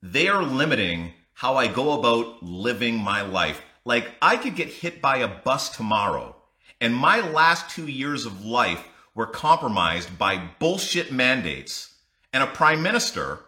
they 0.00 0.28
are 0.28 0.44
limiting 0.44 1.14
how 1.38 1.54
I 1.54 1.68
go 1.68 1.96
about 1.96 2.42
living 2.42 2.96
my 2.96 3.22
life. 3.22 3.62
Like 3.84 4.10
I 4.20 4.36
could 4.36 4.56
get 4.56 4.66
hit 4.66 5.00
by 5.00 5.18
a 5.18 5.28
bus 5.28 5.68
tomorrow, 5.68 6.34
and 6.80 6.92
my 6.92 7.20
last 7.30 7.70
two 7.70 7.86
years 7.86 8.26
of 8.26 8.44
life 8.44 8.84
were 9.14 9.24
compromised 9.24 10.18
by 10.18 10.48
bullshit 10.58 11.12
mandates 11.12 11.94
and 12.32 12.42
a 12.42 12.46
prime 12.48 12.82
minister 12.82 13.38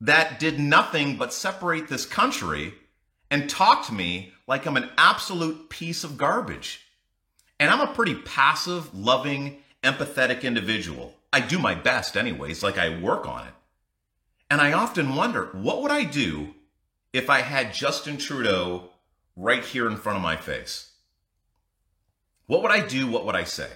that 0.00 0.40
did 0.40 0.58
nothing 0.58 1.16
but 1.16 1.32
separate 1.32 1.86
this 1.86 2.04
country 2.04 2.74
and 3.30 3.48
talk 3.48 3.86
to 3.86 3.94
me 3.94 4.32
like 4.48 4.66
I'm 4.66 4.76
an 4.76 4.90
absolute 4.98 5.70
piece 5.70 6.02
of 6.02 6.18
garbage. 6.18 6.84
And 7.60 7.70
I'm 7.70 7.88
a 7.88 7.94
pretty 7.94 8.16
passive, 8.16 8.92
loving, 8.92 9.58
empathetic 9.84 10.42
individual. 10.42 11.14
I 11.32 11.38
do 11.38 11.60
my 11.60 11.76
best, 11.76 12.16
anyways, 12.16 12.64
like 12.64 12.76
I 12.76 12.98
work 12.98 13.28
on 13.28 13.46
it. 13.46 13.54
And 14.50 14.60
I 14.60 14.72
often 14.72 15.14
wonder, 15.14 15.44
what 15.52 15.80
would 15.80 15.92
I 15.92 16.02
do 16.02 16.56
if 17.12 17.28
I 17.28 17.40
had 17.40 17.74
Justin 17.74 18.16
Trudeau 18.16 18.90
right 19.36 19.64
here 19.64 19.86
in 19.86 19.96
front 19.96 20.16
of 20.16 20.22
my 20.22 20.36
face? 20.36 20.92
what 22.52 22.60
would 22.60 22.70
I 22.70 22.86
do? 22.86 23.06
What 23.06 23.24
would 23.24 23.34
I 23.34 23.44
say? 23.44 23.70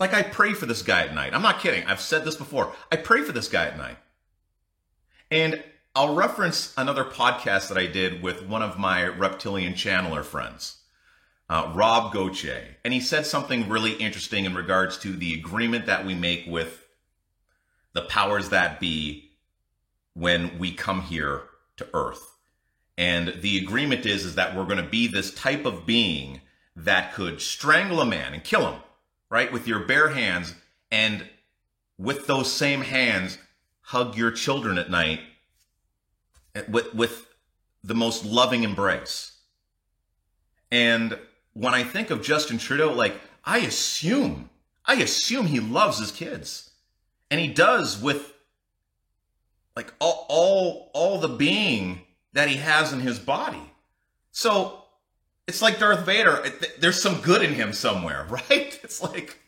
Like 0.00 0.14
I 0.14 0.22
pray 0.24 0.52
for 0.52 0.66
this 0.66 0.82
guy 0.82 1.02
at 1.02 1.14
night. 1.14 1.32
I'm 1.32 1.42
not 1.42 1.60
kidding. 1.60 1.84
I've 1.84 2.00
said 2.00 2.24
this 2.24 2.34
before. 2.34 2.72
I 2.90 2.96
pray 2.96 3.22
for 3.22 3.30
this 3.30 3.46
guy 3.46 3.66
at 3.66 3.78
night. 3.78 3.98
And 5.30 5.62
I'll 5.94 6.16
reference 6.16 6.74
another 6.76 7.04
podcast 7.04 7.68
that 7.68 7.78
I 7.78 7.86
did 7.86 8.20
with 8.20 8.42
one 8.42 8.62
of 8.62 8.80
my 8.80 9.04
reptilian 9.04 9.74
channeler 9.74 10.24
friends, 10.24 10.78
uh, 11.48 11.72
Rob 11.72 12.12
Goche. 12.12 12.74
And 12.84 12.92
he 12.92 12.98
said 12.98 13.26
something 13.26 13.68
really 13.68 13.92
interesting 13.92 14.44
in 14.44 14.54
regards 14.54 14.98
to 14.98 15.12
the 15.12 15.34
agreement 15.34 15.86
that 15.86 16.04
we 16.04 16.16
make 16.16 16.46
with 16.48 16.84
the 17.92 18.02
powers 18.02 18.48
that 18.48 18.80
be 18.80 19.30
when 20.14 20.58
we 20.58 20.72
come 20.72 21.02
here 21.02 21.42
to 21.76 21.86
Earth. 21.94 22.38
And 22.98 23.34
the 23.40 23.58
agreement 23.58 24.06
is, 24.06 24.24
is 24.24 24.34
that 24.34 24.54
we're 24.54 24.64
going 24.64 24.76
to 24.76 24.82
be 24.82 25.06
this 25.06 25.32
type 25.32 25.64
of 25.64 25.86
being 25.86 26.40
that 26.76 27.14
could 27.14 27.40
strangle 27.40 28.00
a 28.00 28.06
man 28.06 28.34
and 28.34 28.44
kill 28.44 28.70
him, 28.70 28.80
right, 29.30 29.52
with 29.52 29.66
your 29.66 29.80
bare 29.80 30.10
hands, 30.10 30.54
and 30.90 31.26
with 31.98 32.26
those 32.26 32.52
same 32.52 32.82
hands, 32.82 33.38
hug 33.82 34.16
your 34.16 34.30
children 34.30 34.78
at 34.78 34.90
night 34.90 35.20
eh, 36.54 36.62
with, 36.68 36.94
with 36.94 37.26
the 37.82 37.94
most 37.94 38.24
loving 38.24 38.62
embrace. 38.62 39.32
And 40.70 41.18
when 41.54 41.74
I 41.74 41.82
think 41.82 42.10
of 42.10 42.22
Justin 42.22 42.58
Trudeau, 42.58 42.92
like, 42.92 43.14
I 43.44 43.58
assume, 43.58 44.50
I 44.84 44.94
assume 44.96 45.46
he 45.46 45.60
loves 45.60 45.98
his 45.98 46.12
kids. 46.12 46.70
And 47.30 47.40
he 47.40 47.48
does 47.48 48.00
with 48.00 48.34
like 49.76 49.94
all, 50.00 50.26
all, 50.28 50.90
all 50.94 51.18
the 51.18 51.28
being 51.28 52.02
that 52.32 52.48
he 52.48 52.56
has 52.56 52.92
in 52.92 53.00
his 53.00 53.18
body. 53.18 53.72
So 54.30 54.84
it's 55.46 55.60
like 55.60 55.78
Darth 55.78 56.06
Vader. 56.06 56.44
There's 56.78 57.00
some 57.00 57.20
good 57.20 57.42
in 57.42 57.54
him 57.54 57.72
somewhere, 57.72 58.26
right? 58.30 58.78
It's 58.82 59.02
like, 59.02 59.38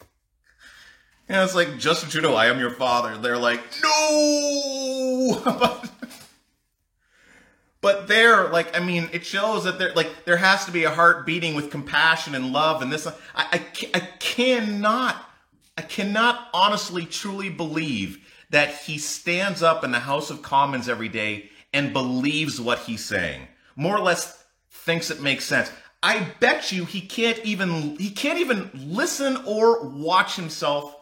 you 1.29 1.35
know, 1.35 1.45
it's 1.45 1.55
like 1.55 1.79
Justin 1.79 2.11
Trudeau, 2.11 2.35
I 2.35 2.47
am 2.47 2.59
your 2.59 2.73
father. 2.73 3.17
They're 3.17 3.39
like, 3.39 3.61
no. 3.83 5.41
but, 5.45 5.91
but 7.81 8.09
there, 8.09 8.49
like, 8.49 8.77
I 8.77 8.81
mean, 8.85 9.09
it 9.13 9.25
shows 9.25 9.65
that 9.65 9.79
there, 9.79 9.93
like, 9.95 10.25
there 10.25 10.37
has 10.37 10.65
to 10.67 10.73
be 10.73 10.85
a 10.85 10.91
heart 10.91 11.25
beating 11.25 11.55
with 11.55 11.71
compassion 11.71 12.35
and 12.35 12.53
love. 12.53 12.83
And 12.83 12.93
this, 12.93 13.07
I, 13.07 13.13
I, 13.37 13.63
I 13.95 14.01
cannot, 14.19 15.25
I 15.79 15.83
cannot 15.83 16.49
honestly, 16.53 17.07
truly 17.07 17.49
believe 17.49 18.29
that 18.51 18.75
he 18.75 18.99
stands 18.99 19.63
up 19.63 19.85
in 19.85 19.93
the 19.93 20.01
House 20.01 20.31
of 20.31 20.43
Commons 20.43 20.89
every 20.89 21.09
day 21.09 21.49
and 21.73 21.93
believes 21.93 22.61
what 22.61 22.81
he's 22.81 23.05
saying. 23.05 23.49
More 23.77 23.97
or 23.97 24.03
less 24.03 24.45
thinks 24.71 25.11
it 25.11 25.21
makes 25.21 25.45
sense. 25.45 25.71
I 26.03 26.27
bet 26.41 26.73
you 26.73 26.85
he 26.85 27.01
can't 27.01 27.39
even 27.45 27.97
he 27.97 28.11
can't 28.11 28.41
even 28.41 28.71
listen 28.75 29.37
or 29.47 29.89
watch 29.89 30.37
himself 30.37 30.97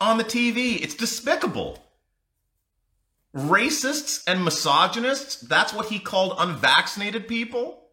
on 0.00 0.18
the 0.18 0.24
TV. 0.24 0.80
It's 0.80 0.94
despicable. 0.94 1.78
Racists 3.34 4.22
and 4.26 4.44
misogynists, 4.44 5.36
that's 5.36 5.74
what 5.74 5.86
he 5.86 5.98
called 5.98 6.34
unvaccinated 6.38 7.28
people. 7.28 7.84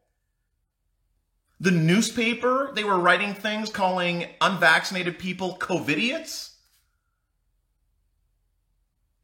The 1.60 1.72
newspaper, 1.72 2.72
they 2.74 2.84
were 2.84 3.00
writing 3.00 3.34
things 3.34 3.70
calling 3.70 4.28
unvaccinated 4.40 5.20
people 5.20 5.58
COVIDiots. 5.58 6.55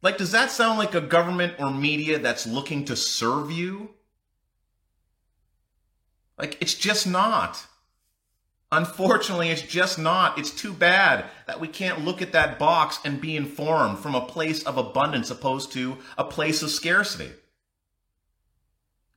Like, 0.02 0.18
does 0.18 0.32
that 0.32 0.50
sound 0.50 0.78
like 0.78 0.94
a 0.94 1.00
government 1.00 1.54
or 1.60 1.70
media 1.70 2.18
that's 2.18 2.46
looking 2.46 2.84
to 2.86 2.96
serve 2.96 3.52
you? 3.52 3.90
Like, 6.36 6.60
it's 6.60 6.74
just 6.74 7.06
not. 7.06 7.64
Unfortunately, 8.72 9.50
it's 9.50 9.62
just 9.62 9.98
not. 9.98 10.38
It's 10.38 10.50
too 10.50 10.72
bad 10.72 11.26
that 11.46 11.60
we 11.60 11.68
can't 11.68 12.04
look 12.04 12.20
at 12.20 12.32
that 12.32 12.58
box 12.58 12.98
and 13.04 13.20
be 13.20 13.36
informed 13.36 13.98
from 13.98 14.14
a 14.14 14.26
place 14.26 14.64
of 14.64 14.76
abundance 14.76 15.30
opposed 15.30 15.70
to 15.72 15.98
a 16.18 16.24
place 16.24 16.62
of 16.62 16.70
scarcity. 16.70 17.30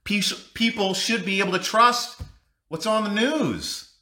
People 0.04 0.94
should 0.94 1.26
be 1.26 1.40
able 1.40 1.54
to 1.54 1.60
trust 1.60 2.22
what's 2.68 2.86
on 2.86 3.06
the 3.06 3.10
news. 3.10 3.95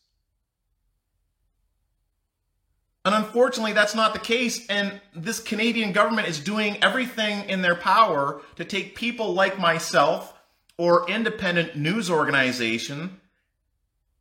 And 3.05 3.13
unfortunately, 3.13 3.73
that's 3.73 3.95
not 3.95 4.13
the 4.13 4.19
case. 4.19 4.65
And 4.67 5.01
this 5.13 5.41
Canadian 5.41 5.91
government 5.91 6.27
is 6.27 6.39
doing 6.39 6.81
everything 6.81 7.49
in 7.49 7.61
their 7.61 7.75
power 7.75 8.41
to 8.55 8.63
take 8.63 8.95
people 8.95 9.33
like 9.33 9.59
myself 9.59 10.33
or 10.77 11.09
independent 11.09 11.75
news 11.75 12.09
organization 12.09 13.19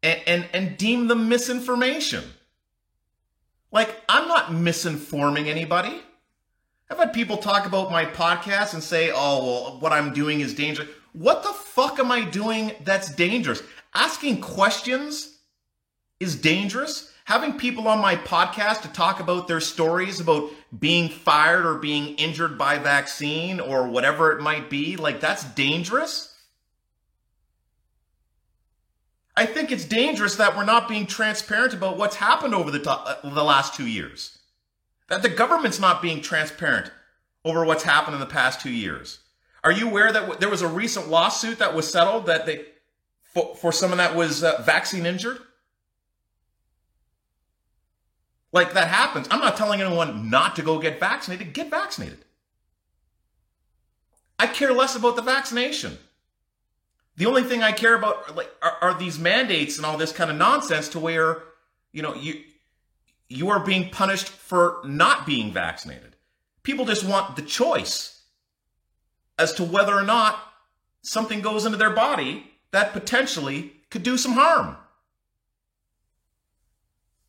and, 0.03 0.21
and, 0.27 0.49
and 0.53 0.77
deem 0.77 1.07
them 1.07 1.29
misinformation. 1.29 2.25
Like, 3.71 4.03
I'm 4.09 4.27
not 4.29 4.49
misinforming 4.49 5.47
anybody. 5.47 6.03
I've 6.91 6.99
had 6.99 7.15
people 7.15 7.39
talk 7.39 7.67
about 7.67 7.91
my 7.91 8.05
podcast 8.05 8.75
and 8.75 8.83
say, 8.83 9.13
oh, 9.15 9.45
well, 9.45 9.81
what 9.81 9.93
I'm 9.93 10.13
doing 10.13 10.41
is 10.41 10.55
dangerous. 10.55 10.89
What 11.13 11.43
the 11.43 11.53
fuck 11.53 11.99
am 11.99 12.11
I 12.11 12.25
doing 12.25 12.73
that's 12.85 13.15
dangerous? 13.15 13.63
Asking 13.95 14.41
questions 14.41 15.39
is 16.21 16.37
dangerous 16.37 17.12
having 17.25 17.59
people 17.59 17.89
on 17.89 18.01
my 18.01 18.17
podcast 18.17 18.83
to 18.83 18.89
talk 18.89 19.21
about 19.21 19.49
their 19.49 19.61
stories 19.61 20.21
about 20.21 20.51
being 20.77 21.09
fired 21.09 21.65
or 21.65 21.77
being 21.77 22.15
injured 22.17 22.59
by 22.59 22.79
vaccine 22.79 23.61
or 23.61 23.89
whatever 23.89 24.33
it 24.33 24.41
might 24.43 24.69
be, 24.69 24.97
like 24.97 25.21
that's 25.21 25.45
dangerous. 25.45 26.35
I 29.37 29.47
think 29.47 29.73
it's 29.73 29.85
dangerous 29.85 30.37
that 30.37 30.57
we're 30.57 30.65
not 30.65 30.89
being 30.89 31.07
transparent 31.07 31.73
about 31.73 31.97
what's 31.97 32.17
happened 32.17 32.55
over 32.55 32.71
the, 32.71 32.81
to- 32.81 32.91
uh, 32.91 33.17
the 33.23 33.45
last 33.45 33.75
two 33.75 33.87
years. 33.87 34.39
That 35.09 35.23
the 35.23 35.29
government's 35.29 35.81
not 35.81 36.03
being 36.03 36.21
transparent 36.21 36.91
over 37.45 37.65
what's 37.65 37.83
happened 37.83 38.15
in 38.15 38.21
the 38.21 38.27
past 38.27 38.61
two 38.61 38.71
years. 38.71 39.21
Are 39.65 39.73
you 39.73 39.89
aware 39.89 40.13
that 40.13 40.21
w- 40.21 40.39
there 40.39 40.49
was 40.51 40.63
a 40.63 40.69
recent 40.69 41.09
lawsuit 41.09 41.59
that 41.61 41.75
was 41.75 41.91
settled 41.91 42.27
that 42.27 42.47
they 42.47 42.67
for, 43.23 43.55
for 43.57 43.73
someone 43.73 43.99
that 43.99 44.15
was 44.15 44.43
uh, 44.45 44.61
vaccine 44.65 45.07
injured? 45.07 45.39
Like 48.53 48.75
that 48.75 48.89
happens, 48.89 49.27
I'm 49.31 49.41
not 49.41 49.57
telling 49.57 49.81
anyone 49.81 50.29
not 50.29 50.57
to 50.57 50.63
go 50.63 50.79
get 50.79 51.01
vaccinated. 51.01 51.55
Get 51.55 51.71
vaccinated. 51.71 52.25
I 54.39 54.47
care 54.47 54.73
less 54.73 54.95
about 54.95 55.17
the 55.17 55.23
vaccination. 55.23 55.97
The 57.17 57.27
only 57.27 57.43
thing 57.43 57.63
I 57.63 57.73
care 57.73 57.95
about 57.95 58.37
like, 58.37 58.51
are, 58.63 58.77
are 58.83 58.95
these 58.99 59.19
mandates 59.19 59.77
and 59.77 59.87
all 59.87 59.97
this 59.97 60.13
kind 60.13 60.31
of 60.31 60.37
nonsense 60.37 60.89
to 60.91 60.99
where, 60.99 61.43
you 61.93 62.03
know, 62.03 62.15
you 62.15 62.43
you 63.29 63.49
are 63.49 63.61
being 63.61 63.89
punished 63.89 64.29
for 64.29 64.81
not 64.85 65.25
being 65.25 65.53
vaccinated. 65.53 66.17
People 66.63 66.85
just 66.85 67.05
want 67.05 67.35
the 67.35 67.43
choice 67.43 68.23
as 69.39 69.55
to 69.55 69.65
whether 69.65 69.95
or 69.95 70.03
not 70.03 70.39
something 71.01 71.41
goes 71.41 71.65
into 71.65 71.79
their 71.79 71.91
body 71.91 72.51
that 72.73 72.93
potentially 72.93 73.73
could 73.91 74.03
do 74.03 74.19
some 74.19 74.33
harm 74.33 74.77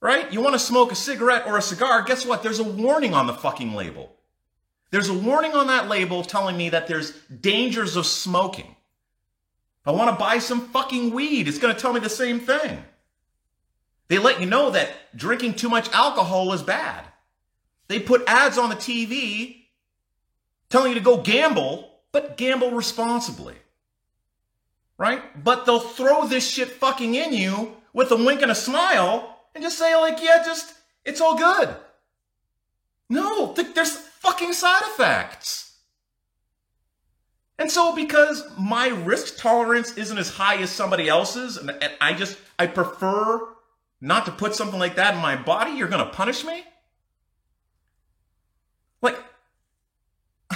right? 0.03 0.33
You 0.33 0.41
want 0.41 0.53
to 0.53 0.59
smoke 0.59 0.91
a 0.91 0.95
cigarette 0.95 1.47
or 1.47 1.57
a 1.57 1.61
cigar, 1.61 2.01
guess 2.01 2.25
what? 2.25 2.43
There's 2.43 2.59
a 2.59 2.63
warning 2.63 3.13
on 3.13 3.25
the 3.25 3.33
fucking 3.33 3.73
label. 3.73 4.13
There's 4.91 5.07
a 5.07 5.13
warning 5.13 5.53
on 5.53 5.67
that 5.67 5.87
label 5.87 6.23
telling 6.23 6.57
me 6.57 6.69
that 6.69 6.87
there's 6.87 7.11
dangers 7.27 7.95
of 7.95 8.05
smoking. 8.05 8.75
I 9.85 9.91
want 9.91 10.11
to 10.11 10.21
buy 10.21 10.39
some 10.39 10.67
fucking 10.67 11.11
weed, 11.11 11.47
it's 11.47 11.57
going 11.57 11.73
to 11.73 11.79
tell 11.79 11.93
me 11.93 12.01
the 12.01 12.09
same 12.09 12.41
thing. 12.41 12.83
They 14.09 14.19
let 14.19 14.41
you 14.41 14.45
know 14.45 14.71
that 14.71 14.89
drinking 15.15 15.53
too 15.53 15.69
much 15.69 15.89
alcohol 15.93 16.51
is 16.51 16.61
bad. 16.61 17.05
They 17.87 17.99
put 17.99 18.23
ads 18.27 18.57
on 18.57 18.69
the 18.69 18.75
TV 18.75 19.67
telling 20.69 20.89
you 20.89 20.95
to 20.95 21.03
go 21.03 21.21
gamble, 21.21 21.89
but 22.11 22.35
gamble 22.35 22.71
responsibly. 22.71 23.55
Right? 24.97 25.41
But 25.41 25.65
they'll 25.65 25.79
throw 25.79 26.27
this 26.27 26.45
shit 26.45 26.67
fucking 26.71 27.15
in 27.15 27.31
you 27.31 27.77
with 27.93 28.11
a 28.11 28.17
wink 28.17 28.41
and 28.41 28.51
a 28.51 28.55
smile 28.55 29.33
and 29.53 29.63
just 29.63 29.77
say 29.77 29.95
like, 29.95 30.21
yeah, 30.21 30.43
just 30.43 30.73
it's 31.05 31.21
all 31.21 31.37
good. 31.37 31.75
No, 33.09 33.53
th- 33.53 33.73
there's 33.75 33.95
fucking 33.95 34.53
side 34.53 34.83
effects. 34.83 35.77
And 37.59 37.71
so 37.71 37.95
because 37.95 38.43
my 38.57 38.87
risk 38.87 39.37
tolerance 39.37 39.95
isn't 39.97 40.17
as 40.17 40.29
high 40.29 40.57
as 40.57 40.71
somebody 40.71 41.07
else's, 41.07 41.57
and, 41.57 41.69
and 41.69 41.93
I 42.01 42.13
just 42.13 42.37
I 42.57 42.67
prefer 42.67 43.47
not 44.01 44.25
to 44.25 44.31
put 44.31 44.55
something 44.55 44.79
like 44.79 44.95
that 44.95 45.13
in 45.13 45.21
my 45.21 45.35
body, 45.35 45.71
you're 45.71 45.87
gonna 45.87 46.07
punish 46.07 46.43
me? 46.43 46.63
Like 49.01 49.17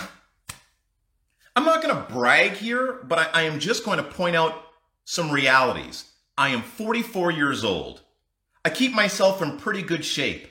I'm 1.55 1.65
not 1.65 1.83
going 1.83 1.95
to 1.95 2.13
brag 2.13 2.53
here, 2.53 2.99
but 3.03 3.19
I, 3.19 3.29
I, 3.33 3.41
am 3.43 3.59
just 3.59 3.83
going 3.83 3.97
to 3.97 4.03
point 4.03 4.35
out 4.35 4.63
some 5.05 5.31
realities. 5.31 6.11
I 6.37 6.49
am 6.49 6.61
44 6.61 7.31
years 7.31 7.63
old. 7.63 8.01
I 8.67 8.69
keep 8.69 8.91
myself 8.91 9.41
in 9.41 9.55
pretty 9.55 9.81
good 9.81 10.03
shape. 10.03 10.45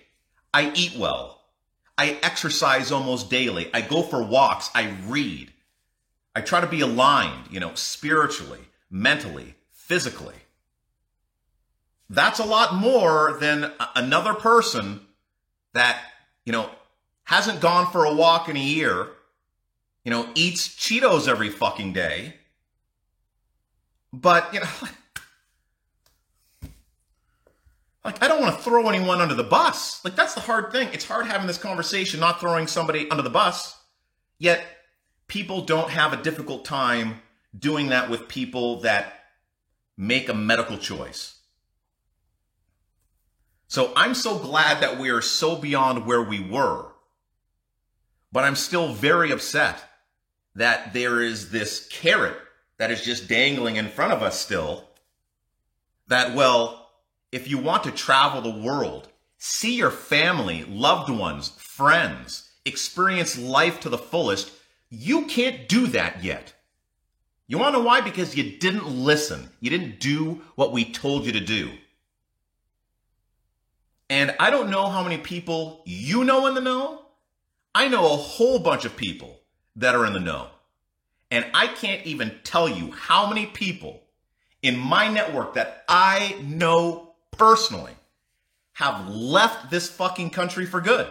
I 0.55 0.72
eat 0.74 0.96
well. 0.96 1.42
I 1.98 2.18
exercise 2.22 2.90
almost 2.90 3.29
daily. 3.29 3.68
I 3.74 3.83
go 3.83 4.02
for 4.02 4.22
walks. 4.22 4.70
I 4.74 4.96
read. 5.07 5.52
I 6.35 6.40
try 6.40 6.62
to 6.62 6.66
be 6.66 6.81
aligned, 6.81 7.48
you 7.50 7.61
know, 7.61 7.74
spiritually, 7.74 8.61
mentally, 8.90 9.55
physically. 9.70 10.33
that's 12.09 12.38
a 12.38 12.44
lot 12.46 12.74
more 12.74 13.37
than 13.38 13.70
another 13.94 14.33
person 14.33 15.00
that, 15.74 16.00
you 16.46 16.52
know, 16.52 16.70
hasn't 17.24 17.61
gone 17.61 17.92
for 17.92 18.07
a 18.07 18.14
walk 18.14 18.48
in 18.48 18.57
a 18.57 18.61
year, 18.61 19.09
you 20.07 20.11
know, 20.11 20.26
eats 20.35 20.66
Cheetos 20.68 21.29
every 21.29 21.50
fucking 21.50 21.92
day. 21.92 22.37
But, 24.11 24.55
you 24.55 24.61
know, 24.61 24.70
like 28.07 28.23
I 28.23 28.29
don't 28.29 28.40
want 28.40 28.57
to 28.57 28.62
throw 28.62 28.88
anyone 28.88 29.21
under 29.21 29.35
the 29.35 29.45
bus. 29.45 30.03
Like 30.05 30.14
that's 30.14 30.35
the 30.35 30.40
hard 30.40 30.71
thing. 30.71 30.88
It's 30.92 31.05
hard 31.05 31.27
having 31.27 31.49
this 31.49 31.59
conversation, 31.59 32.21
not 32.21 32.40
throwing 32.40 32.69
somebody 32.69 33.11
under 33.11 33.23
the 33.23 33.31
bus. 33.31 33.77
Yet 34.38 34.64
people 35.27 35.62
don't 35.62 35.90
have 35.90 36.12
a 36.12 36.23
difficult 36.23 36.64
time 36.64 37.21
doing 37.59 37.88
that 37.88 38.09
with 38.09 38.29
people 38.29 38.81
that 38.83 39.25
make 39.97 40.29
a 40.29 40.35
medical 40.35 40.79
choice. 40.79 41.40
So 43.66 43.92
I'm 43.97 44.14
so 44.14 44.38
glad 44.38 44.83
that 44.83 45.01
we 45.01 45.11
are 45.11 45.21
so 45.23 45.57
beyond 45.57 46.07
where 46.07 46.23
we 46.23 46.40
were. 46.40 46.87
But 48.31 48.45
I'm 48.45 48.55
still 48.55 48.92
very 48.92 49.33
upset 49.33 49.83
that 50.55 50.92
there 50.92 51.21
is 51.21 51.51
this 51.51 51.88
carrot 51.90 52.37
that 52.79 52.90
is 52.90 53.03
just 53.03 53.29
dangling 53.29 53.77
in 53.77 53.88
front 53.88 54.12
of 54.12 54.23
us 54.23 54.38
still. 54.38 54.85
That, 56.09 56.37
well, 56.37 56.86
if 57.32 57.48
you 57.48 57.58
want 57.58 57.84
to 57.84 57.90
travel 57.90 58.40
the 58.40 58.62
world, 58.62 59.08
see 59.38 59.76
your 59.76 59.90
family, 59.90 60.64
loved 60.64 61.10
ones, 61.10 61.50
friends, 61.58 62.50
experience 62.64 63.38
life 63.38 63.80
to 63.80 63.88
the 63.88 63.98
fullest, 63.98 64.52
you 64.90 65.26
can't 65.26 65.68
do 65.68 65.86
that 65.88 66.22
yet. 66.22 66.54
You 67.48 67.58
want 67.58 67.74
to 67.74 67.78
know 67.78 67.84
why? 67.84 68.00
Because 68.00 68.36
you 68.36 68.58
didn't 68.58 68.88
listen. 68.88 69.50
You 69.60 69.70
didn't 69.70 70.00
do 70.00 70.42
what 70.56 70.72
we 70.72 70.84
told 70.84 71.26
you 71.26 71.32
to 71.32 71.40
do. 71.40 71.70
And 74.08 74.34
I 74.38 74.50
don't 74.50 74.70
know 74.70 74.88
how 74.88 75.02
many 75.02 75.18
people 75.18 75.82
you 75.84 76.24
know 76.24 76.46
in 76.46 76.54
the 76.54 76.60
know. 76.60 77.02
I 77.74 77.88
know 77.88 78.04
a 78.04 78.16
whole 78.16 78.58
bunch 78.58 78.84
of 78.84 78.96
people 78.96 79.40
that 79.76 79.94
are 79.94 80.06
in 80.06 80.12
the 80.12 80.20
know. 80.20 80.48
And 81.30 81.44
I 81.54 81.66
can't 81.66 82.06
even 82.06 82.38
tell 82.44 82.68
you 82.68 82.92
how 82.92 83.28
many 83.28 83.46
people 83.46 84.02
in 84.62 84.78
my 84.78 85.08
network 85.08 85.54
that 85.54 85.84
I 85.88 86.36
know 86.42 87.06
personally 87.38 87.92
have 88.75 89.09
left 89.09 89.70
this 89.70 89.88
fucking 89.88 90.31
country 90.31 90.66
for 90.66 90.81
good. 90.81 91.11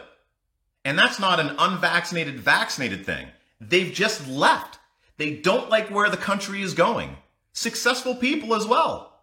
And 0.84 1.00
that's 1.00 1.20
not 1.20 1.40
an 1.40 1.56
unvaccinated, 1.58 2.40
vaccinated 2.40 3.06
thing. 3.06 3.28
They've 3.60 3.92
just 3.92 4.28
left. 4.28 4.78
They 5.18 5.36
don't 5.36 5.70
like 5.70 5.90
where 5.90 6.10
the 6.10 6.18
country 6.18 6.62
is 6.62 6.74
going. 6.74 7.18
Successful 7.54 8.16
people 8.16 8.54
as 8.54 8.68
well. 8.68 9.14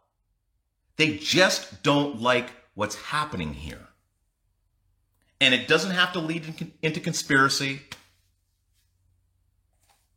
They 0.97 1.19
just 1.19 1.83
don't 1.83 2.21
like 2.21 2.51
what's 2.75 2.97
happening 2.97 3.55
here. 3.55 3.89
And 5.41 5.55
it 5.55 5.69
doesn't 5.69 5.93
have 5.93 6.13
to 6.13 6.19
lead 6.19 6.73
into 6.83 7.01
conspiracy. 7.01 7.83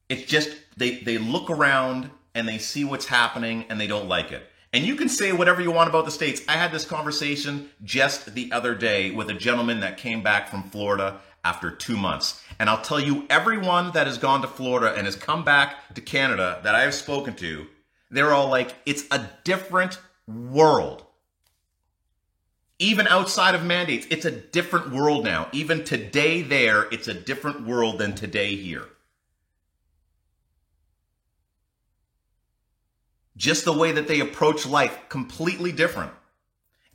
It's 0.10 0.24
just 0.24 0.56
they, 0.78 1.00
they 1.00 1.18
look 1.18 1.50
around 1.50 2.10
and 2.34 2.48
they 2.48 2.58
see 2.58 2.84
what's 2.84 3.08
happening 3.08 3.66
and 3.70 3.80
they 3.80 3.88
don't 3.88 4.08
like 4.08 4.32
it. 4.32 4.44
And 4.76 4.86
you 4.86 4.98
can 4.98 5.08
say 5.08 5.32
whatever 5.32 5.62
you 5.62 5.72
want 5.72 5.90
about 5.90 6.04
the 6.04 6.12
states. 6.12 6.42
I 6.50 6.58
had 6.58 6.74
this 6.74 6.84
conversation 6.84 7.70
just 7.86 8.36
the 8.36 8.52
other 8.52 8.76
day 8.76 9.10
with 9.10 9.30
a 9.30 9.34
gentleman 9.34 9.80
that 9.80 9.96
came 9.98 10.22
back 10.22 10.50
from 10.50 10.64
Florida 10.64 11.22
after 11.46 11.72
two 11.72 11.96
months. 11.96 12.44
And 12.60 12.70
I'll 12.70 12.82
tell 12.82 13.00
you, 13.00 13.26
everyone 13.30 13.94
that 13.94 14.06
has 14.06 14.18
gone 14.18 14.42
to 14.42 14.50
Florida 14.50 14.94
and 14.94 15.06
has 15.06 15.16
come 15.16 15.46
back 15.46 15.78
to 15.94 16.02
Canada 16.02 16.60
that 16.64 16.76
I 16.76 16.82
have 16.82 16.94
spoken 16.94 17.36
to, 17.36 17.68
they're 18.12 18.34
all 18.34 18.50
like, 18.50 18.76
it's 18.86 19.06
a 19.12 19.30
different 19.46 19.98
world. 20.28 21.06
Even 22.78 23.08
outside 23.08 23.56
of 23.56 23.64
mandates, 23.64 24.06
it's 24.10 24.26
a 24.26 24.32
different 24.32 24.92
world 24.92 25.24
now. 25.24 25.48
Even 25.54 25.86
today, 25.86 26.42
there, 26.42 26.90
it's 26.92 27.08
a 27.08 27.14
different 27.14 27.66
world 27.66 27.98
than 27.98 28.14
today 28.14 28.58
here. 28.58 28.90
Just 33.38 33.66
the 33.66 33.74
way 33.74 33.92
that 33.92 34.08
they 34.08 34.20
approach 34.20 34.66
life, 34.66 34.98
completely 35.10 35.72
different. 35.72 36.12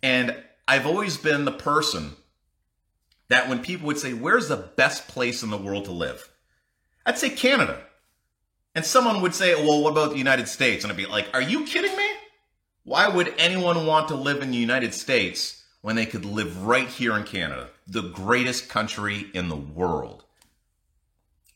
And 0.03 0.37
I've 0.67 0.87
always 0.87 1.17
been 1.17 1.45
the 1.45 1.53
person 1.53 2.13
that 3.29 3.49
when 3.49 3.61
people 3.61 3.87
would 3.87 3.99
say, 3.99 4.13
Where's 4.13 4.49
the 4.49 4.57
best 4.57 5.09
place 5.09 5.43
in 5.43 5.51
the 5.51 5.57
world 5.57 5.87
to 5.87 5.93
live? 5.93 6.31
I'd 7.07 7.19
say 7.19 7.31
Canada. 7.31 7.81
And 8.75 8.85
someone 8.85 9.21
would 9.23 9.35
say, 9.35 9.55
Well, 9.55 9.83
what 9.83 9.91
about 9.91 10.13
the 10.13 10.19
United 10.19 10.49
States? 10.49 10.85
And 10.85 10.93
I'd 10.93 10.97
be 10.97 11.07
like, 11.07 11.29
Are 11.35 11.43
you 11.43 11.65
kidding 11.65 11.97
me? 11.97 12.09
Why 12.85 13.09
would 13.09 13.35
anyone 13.39 13.87
want 13.87 14.09
to 14.09 14.15
live 14.15 14.43
in 14.43 14.51
the 14.51 14.57
United 14.57 14.95
States 14.95 15.65
when 15.83 15.97
they 15.97 16.07
could 16.07 16.25
live 16.25 16.65
right 16.65 16.89
here 16.89 17.17
in 17.17 17.25
Canada, 17.25 17.69
the 17.87 18.03
greatest 18.03 18.69
country 18.69 19.27
in 19.35 19.49
the 19.49 19.57
world? 19.57 20.25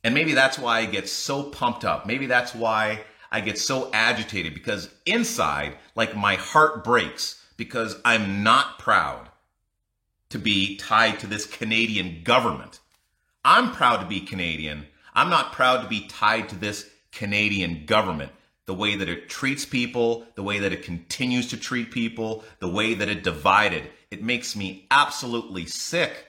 And 0.03 0.15
maybe 0.15 0.35
that's 0.35 0.59
why 0.59 0.81
I 0.81 0.87
get 0.87 1.09
so 1.09 1.43
pumped 1.43 1.85
up. 1.85 2.07
Maybe 2.07 2.27
that's 2.27 2.55
why 2.55 3.01
I 3.35 3.41
get 3.41 3.59
so 3.59 3.91
agitated 3.93 4.55
because 4.55 4.89
inside, 5.07 5.75
like 5.97 6.15
my 6.15 6.37
heart 6.37 6.85
breaks 6.85 7.45
because 7.57 7.97
I'm 8.05 8.45
not 8.45 8.79
proud 8.79 9.29
to 10.29 10.39
be 10.39 10.77
tied 10.77 11.19
to 11.19 11.27
this 11.27 11.45
Canadian 11.45 12.23
government. 12.23 12.79
I'm 13.45 13.73
proud 13.73 13.97
to 13.97 14.07
be 14.07 14.21
Canadian. 14.21 14.87
I'm 15.15 15.31
not 15.31 15.51
proud 15.51 15.83
to 15.83 15.89
be 15.89 16.07
tied 16.07 16.49
to 16.51 16.55
this 16.55 16.89
Canadian 17.11 17.87
government. 17.87 18.31
The 18.67 18.75
way 18.75 18.95
that 18.95 19.09
it 19.09 19.29
treats 19.29 19.65
people, 19.65 20.29
the 20.37 20.45
way 20.45 20.61
that 20.61 20.73
it 20.73 20.85
continues 20.85 21.49
to 21.49 21.57
treat 21.57 21.91
people, 21.91 22.45
the 22.61 22.69
way 22.69 22.95
that 22.95 23.09
it 23.09 23.25
divided. 23.25 23.91
It 24.13 24.23
makes 24.23 24.55
me 24.55 24.87
absolutely 24.93 25.67
sick. 25.67 26.25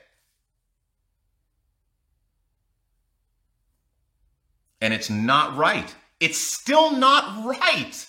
And 4.81 4.91
it's 4.91 5.11
not 5.11 5.55
right. 5.55 5.93
It's 6.19 6.37
still 6.37 6.91
not 6.91 7.45
right. 7.45 8.07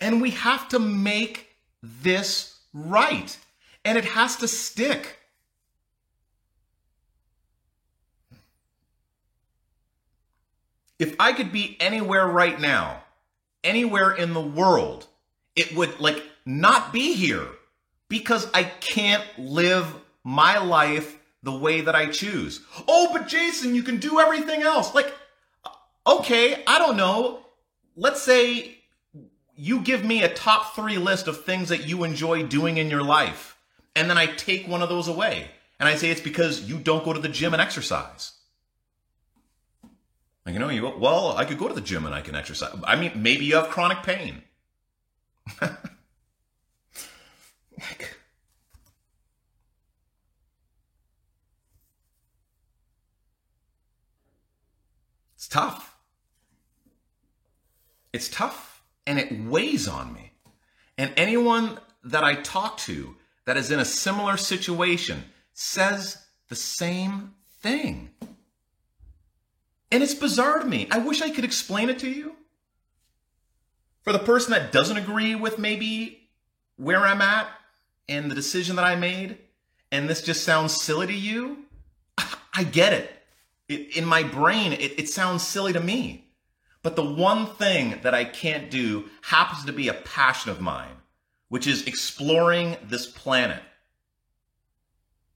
And 0.00 0.20
we 0.20 0.30
have 0.32 0.68
to 0.68 0.78
make 0.78 1.48
this 1.82 2.58
right. 2.72 3.36
And 3.84 3.96
it 3.96 4.04
has 4.04 4.36
to 4.36 4.48
stick. 4.48 5.18
If 10.98 11.14
I 11.20 11.32
could 11.32 11.52
be 11.52 11.76
anywhere 11.80 12.26
right 12.26 12.58
now, 12.58 13.02
anywhere 13.62 14.12
in 14.12 14.32
the 14.32 14.40
world, 14.40 15.06
it 15.54 15.74
would 15.76 16.00
like 16.00 16.22
not 16.44 16.92
be 16.92 17.14
here 17.14 17.46
because 18.08 18.48
I 18.54 18.62
can't 18.64 19.24
live 19.36 19.86
my 20.24 20.58
life 20.58 21.18
the 21.42 21.56
way 21.56 21.80
that 21.80 21.94
I 21.94 22.06
choose. 22.06 22.60
Oh, 22.88 23.10
but 23.12 23.28
Jason, 23.28 23.74
you 23.74 23.82
can 23.82 23.98
do 23.98 24.20
everything 24.20 24.62
else. 24.62 24.94
Like, 24.94 25.12
okay, 26.06 26.62
I 26.66 26.78
don't 26.78 26.96
know. 26.96 27.40
Let's 27.96 28.22
say 28.22 28.78
you 29.56 29.80
give 29.80 30.04
me 30.04 30.22
a 30.22 30.32
top 30.32 30.74
three 30.74 30.98
list 30.98 31.28
of 31.28 31.44
things 31.44 31.70
that 31.70 31.86
you 31.86 32.04
enjoy 32.04 32.44
doing 32.44 32.76
in 32.76 32.90
your 32.90 33.02
life. 33.02 33.56
And 33.94 34.10
then 34.10 34.18
I 34.18 34.26
take 34.26 34.68
one 34.68 34.82
of 34.82 34.88
those 34.88 35.08
away. 35.08 35.50
And 35.78 35.88
I 35.88 35.96
say 35.96 36.10
it's 36.10 36.20
because 36.20 36.62
you 36.62 36.78
don't 36.78 37.04
go 37.04 37.12
to 37.12 37.20
the 37.20 37.28
gym 37.28 37.52
and 37.52 37.62
exercise. 37.62 38.32
Like, 40.44 40.52
you 40.52 40.58
know, 40.58 40.68
you 40.68 40.86
well, 40.96 41.36
I 41.36 41.44
could 41.44 41.58
go 41.58 41.68
to 41.68 41.74
the 41.74 41.80
gym 41.80 42.06
and 42.06 42.14
I 42.14 42.20
can 42.20 42.36
exercise. 42.36 42.74
I 42.84 42.96
mean, 42.96 43.12
maybe 43.16 43.44
you 43.44 43.56
have 43.56 43.68
chronic 43.68 44.04
pain. 44.04 44.42
like, 45.60 48.15
tough. 55.56 55.96
It's 58.12 58.28
tough 58.28 58.82
and 59.06 59.18
it 59.18 59.46
weighs 59.46 59.88
on 59.88 60.12
me. 60.12 60.32
And 60.98 61.14
anyone 61.16 61.80
that 62.04 62.22
I 62.22 62.34
talk 62.34 62.76
to 62.78 63.16
that 63.46 63.56
is 63.56 63.70
in 63.70 63.78
a 63.78 63.84
similar 63.86 64.36
situation 64.36 65.24
says 65.54 66.18
the 66.50 66.56
same 66.56 67.32
thing. 67.62 68.10
And 69.90 70.02
it's 70.02 70.12
bizarre 70.12 70.58
to 70.58 70.66
me. 70.66 70.88
I 70.90 70.98
wish 70.98 71.22
I 71.22 71.30
could 71.30 71.44
explain 71.44 71.88
it 71.88 72.00
to 72.00 72.10
you. 72.10 72.36
For 74.02 74.12
the 74.12 74.18
person 74.18 74.50
that 74.50 74.72
doesn't 74.72 74.98
agree 74.98 75.34
with 75.34 75.58
maybe 75.58 76.28
where 76.76 77.00
I'm 77.00 77.22
at 77.22 77.48
and 78.10 78.30
the 78.30 78.34
decision 78.34 78.76
that 78.76 78.84
I 78.84 78.94
made, 78.94 79.38
and 79.90 80.06
this 80.06 80.20
just 80.20 80.44
sounds 80.44 80.82
silly 80.82 81.06
to 81.06 81.14
you, 81.14 81.64
I 82.54 82.62
get 82.62 82.92
it. 82.92 83.15
It 83.68 83.96
in 83.96 84.04
my 84.04 84.22
brain, 84.22 84.72
it, 84.72 84.98
it 84.98 85.08
sounds 85.08 85.42
silly 85.42 85.72
to 85.72 85.80
me. 85.80 86.28
But 86.82 86.96
the 86.96 87.04
one 87.04 87.46
thing 87.46 88.00
that 88.02 88.14
I 88.14 88.24
can't 88.24 88.70
do 88.70 89.06
happens 89.22 89.64
to 89.64 89.72
be 89.72 89.88
a 89.88 89.94
passion 89.94 90.50
of 90.50 90.60
mine, 90.60 90.96
which 91.48 91.66
is 91.66 91.86
exploring 91.86 92.76
this 92.84 93.06
planet. 93.06 93.62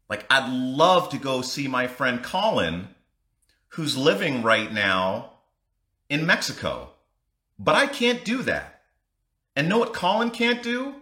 Like, 0.08 0.26
I'd 0.30 0.50
love 0.52 1.10
to 1.10 1.18
go 1.18 1.42
see 1.42 1.68
my 1.68 1.86
friend 1.86 2.22
Colin, 2.22 2.88
who's 3.70 3.96
living 3.96 4.42
right 4.42 4.72
now 4.72 5.32
in 6.08 6.26
Mexico, 6.26 6.90
but 7.58 7.74
I 7.76 7.86
can't 7.86 8.24
do 8.24 8.42
that 8.42 8.82
And 9.56 9.68
know 9.68 9.78
what 9.78 9.92
Colin 9.94 10.30
can't 10.30 10.62
do? 10.62 10.94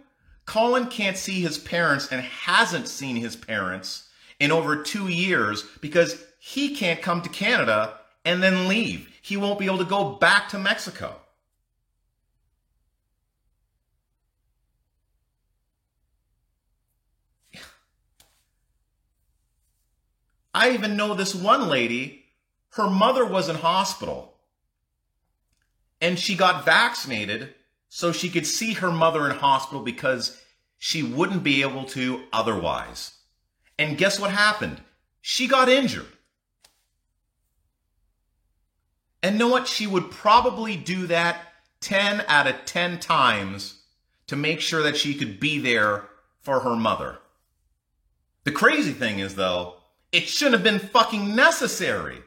Colin 0.45 0.87
can't 0.87 1.17
see 1.17 1.41
his 1.41 1.57
parents 1.57 2.11
and 2.11 2.21
hasn't 2.21 2.87
seen 2.87 3.15
his 3.15 3.35
parents 3.35 4.09
in 4.39 4.51
over 4.51 4.83
two 4.83 5.07
years 5.07 5.63
because 5.81 6.23
he 6.39 6.73
can't 6.75 7.01
come 7.01 7.21
to 7.21 7.29
Canada 7.29 7.99
and 8.25 8.41
then 8.41 8.67
leave. 8.67 9.09
He 9.21 9.37
won't 9.37 9.59
be 9.59 9.65
able 9.65 9.77
to 9.79 9.85
go 9.85 10.13
back 10.13 10.49
to 10.49 10.57
Mexico. 10.57 11.15
I 20.53 20.71
even 20.71 20.97
know 20.97 21.13
this 21.13 21.35
one 21.35 21.69
lady, 21.69 22.25
her 22.71 22.89
mother 22.89 23.25
was 23.25 23.49
in 23.49 23.55
hospital 23.55 24.33
and 26.01 26.17
she 26.17 26.35
got 26.35 26.65
vaccinated 26.65 27.53
so 27.89 28.11
she 28.11 28.29
could 28.29 28.47
see 28.47 28.73
her 28.73 28.91
mother 28.91 29.29
in 29.29 29.35
hospital 29.35 29.81
because 29.81 30.41
she 30.77 31.03
wouldn't 31.03 31.43
be 31.43 31.61
able 31.61 31.83
to 31.83 32.23
otherwise. 32.31 33.13
And 33.77 33.97
guess 33.97 34.19
what 34.19 34.31
happened? 34.31 34.81
She 35.21 35.47
got 35.47 35.69
injured. 35.69 36.07
And 39.21 39.37
know 39.37 39.47
what? 39.49 39.67
She 39.67 39.85
would 39.85 40.11
probably 40.11 40.75
do 40.77 41.07
that 41.07 41.41
10 41.81 42.23
out 42.27 42.47
of 42.47 42.65
10 42.65 42.99
times 42.99 43.81
to 44.27 44.35
make 44.35 44.61
sure 44.61 44.83
that 44.83 44.97
she 44.97 45.15
could 45.15 45.39
be 45.39 45.59
there 45.59 46.05
for 46.41 46.61
her 46.61 46.75
mother. 46.75 47.19
The 48.43 48.51
crazy 48.51 48.93
thing 48.93 49.19
is, 49.19 49.35
though, 49.35 49.75
it 50.11 50.27
shouldn't 50.27 50.55
have 50.55 50.63
been 50.63 50.79
fucking 50.79 51.35
necessary. 51.35 52.19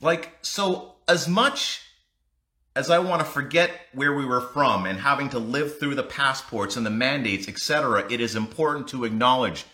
Like, 0.00 0.38
so 0.42 0.94
as 1.06 1.28
much 1.28 1.82
as 2.76 2.90
I 2.90 3.00
want 3.00 3.20
to 3.20 3.26
forget 3.26 3.72
where 3.92 4.14
we 4.14 4.24
were 4.24 4.40
from 4.40 4.86
and 4.86 5.00
having 5.00 5.30
to 5.30 5.38
live 5.38 5.78
through 5.78 5.96
the 5.96 6.02
passports 6.02 6.76
and 6.76 6.86
the 6.86 6.90
mandates, 6.90 7.48
etc., 7.48 8.06
it 8.10 8.20
is 8.20 8.36
important 8.36 8.88
to 8.88 9.04
acknowledge 9.04 9.64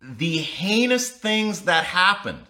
the 0.00 0.38
heinous 0.38 1.10
things 1.10 1.62
that 1.62 1.84
happened. 1.84 2.44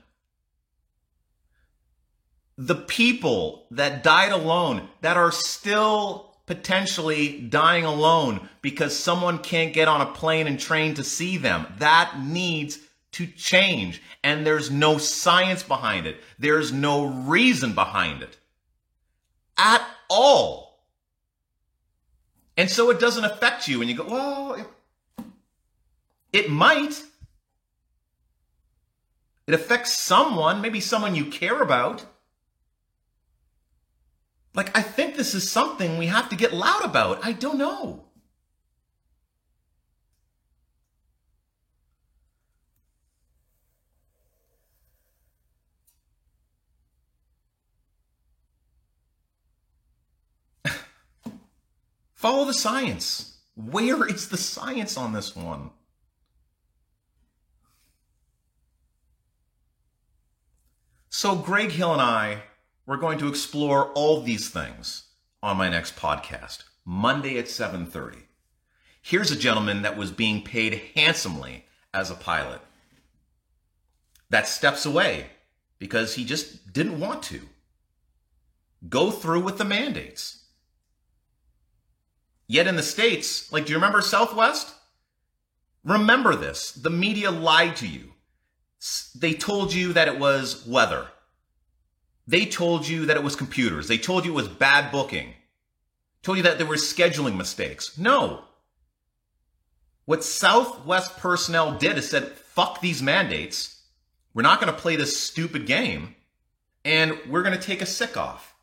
The 2.59 2.75
people 2.75 3.67
that 3.71 4.03
died 4.03 4.33
alone, 4.33 4.89
that 5.01 5.17
are 5.17 5.33
still 5.33 6.37
potentially 6.47 7.41
dying 7.41 7.85
alone 7.85 8.49
because 8.61 8.99
someone 8.99 9.39
can't 9.39 9.73
get 9.73 9.89
on 9.89 10.03
a 10.03 10.07
plane 10.07 10.47
and 10.47 10.61
train 10.61 10.95
to 10.95 11.05
see 11.05 11.39
them. 11.39 11.67
That 11.79 12.21
needs 12.21 12.79
to 13.13 13.27
change. 13.27 14.03
And 14.23 14.47
there's 14.47 14.71
no 14.71 14.99
science 14.99 15.63
behind 15.63 16.07
it. 16.07 16.19
There's 16.39 16.73
no 16.73 17.05
reason 17.05 17.75
behind 17.75 18.23
it 18.23 18.37
at 19.57 19.87
all. 20.09 20.81
And 22.57 22.71
so 22.71 22.91
it 22.91 23.01
doesn't 23.01 23.25
affect 23.25 23.69
you. 23.69 23.81
And 23.81 23.91
you 23.91 23.97
go, 23.97 24.05
well, 24.05 24.55
it, 24.55 25.25
it 26.33 26.51
might. 26.51 27.03
It 29.47 29.55
affects 29.55 29.99
someone, 29.99 30.61
maybe 30.61 30.81
someone 30.81 31.15
you 31.15 31.27
care 31.27 31.61
about. 31.61 32.05
Like, 34.55 34.77
I 34.77 34.83
think 34.83 35.17
this 35.17 35.35
is 35.35 35.51
something 35.51 35.97
we 35.97 36.07
have 36.07 36.29
to 36.29 36.37
get 36.37 36.53
loud 36.53 36.85
about. 36.85 37.25
I 37.25 37.33
don't 37.33 37.59
know. 37.59 38.05
Follow 52.23 52.45
the 52.45 52.55
science. 52.55 53.39
Where 53.57 54.07
is 54.07 54.29
the 54.29 54.37
science 54.37 54.97
on 54.97 55.13
this 55.13 55.35
one? 55.35 55.71
So, 61.09 61.35
Greg 61.35 61.73
Hill 61.73 61.93
and 61.93 62.01
I, 62.01 62.45
we're 62.87 62.99
going 62.99 63.19
to 63.19 63.27
explore 63.27 63.91
all 63.95 64.21
these 64.21 64.51
things 64.51 65.09
on 65.43 65.57
my 65.57 65.69
next 65.69 65.97
podcast, 65.97 66.63
Monday 66.85 67.39
at 67.39 67.47
7:30. 67.47 68.19
Here's 69.03 69.33
a 69.33 69.37
gentleman 69.37 69.83
that 69.83 69.97
was 69.97 70.13
being 70.13 70.45
paid 70.45 70.81
handsomely 70.95 71.65
as 71.93 72.09
a 72.09 72.15
pilot 72.15 72.61
that 74.31 74.47
steps 74.47 74.87
away 74.87 75.31
because 75.81 76.15
he 76.15 76.25
just 76.25 76.73
didn't 76.73 77.01
want 77.01 77.25
to 77.25 77.49
go 78.89 79.11
through 79.11 79.41
with 79.41 79.59
the 79.59 79.65
mandates. 79.65 80.42
Yet 82.47 82.67
in 82.67 82.77
the 82.77 82.83
States, 82.83 83.51
like, 83.53 83.67
do 83.67 83.73
you 83.73 83.79
remember 83.79 84.01
Southwest? 84.01 84.75
Remember 85.85 86.35
this. 86.37 86.73
The 86.73 86.91
media 86.91 87.31
lied 87.31 87.77
to 87.77 87.87
you. 87.87 88.13
They 89.15 89.35
told 89.35 89.73
you 89.73 89.93
that 89.93 90.09
it 90.09 90.19
was 90.19 90.67
weather. 90.67 91.09
They 92.27 92.47
told 92.47 92.87
you 92.87 93.07
that 93.07 93.17
it 93.17 93.23
was 93.23 93.37
computers. 93.37 93.89
They 93.89 93.99
told 93.99 94.25
you 94.25 94.33
it 94.33 94.37
was 94.37 94.49
bad 94.49 94.93
booking. 94.93 95.35
Told 96.23 96.39
you 96.39 96.45
that 96.45 96.59
there 96.59 96.67
were 96.67 96.77
scheduling 96.77 97.37
mistakes. 97.37 97.99
No. 97.99 98.45
What 100.05 100.25
Southwest 100.25 101.17
personnel 101.19 101.79
did 101.79 101.99
is 101.99 102.09
said, 102.09 102.33
fuck 102.33 102.81
these 102.81 103.03
mandates. 103.03 103.83
We're 104.35 104.43
not 104.43 104.61
going 104.61 104.73
to 104.73 104.79
play 104.79 104.97
this 104.97 105.19
stupid 105.19 105.67
game. 105.67 106.15
And 106.85 107.19
we're 107.29 107.43
going 107.43 107.59
to 107.59 107.65
take 107.65 107.83
a 107.83 107.87
sick 107.87 108.17
off 108.17 108.55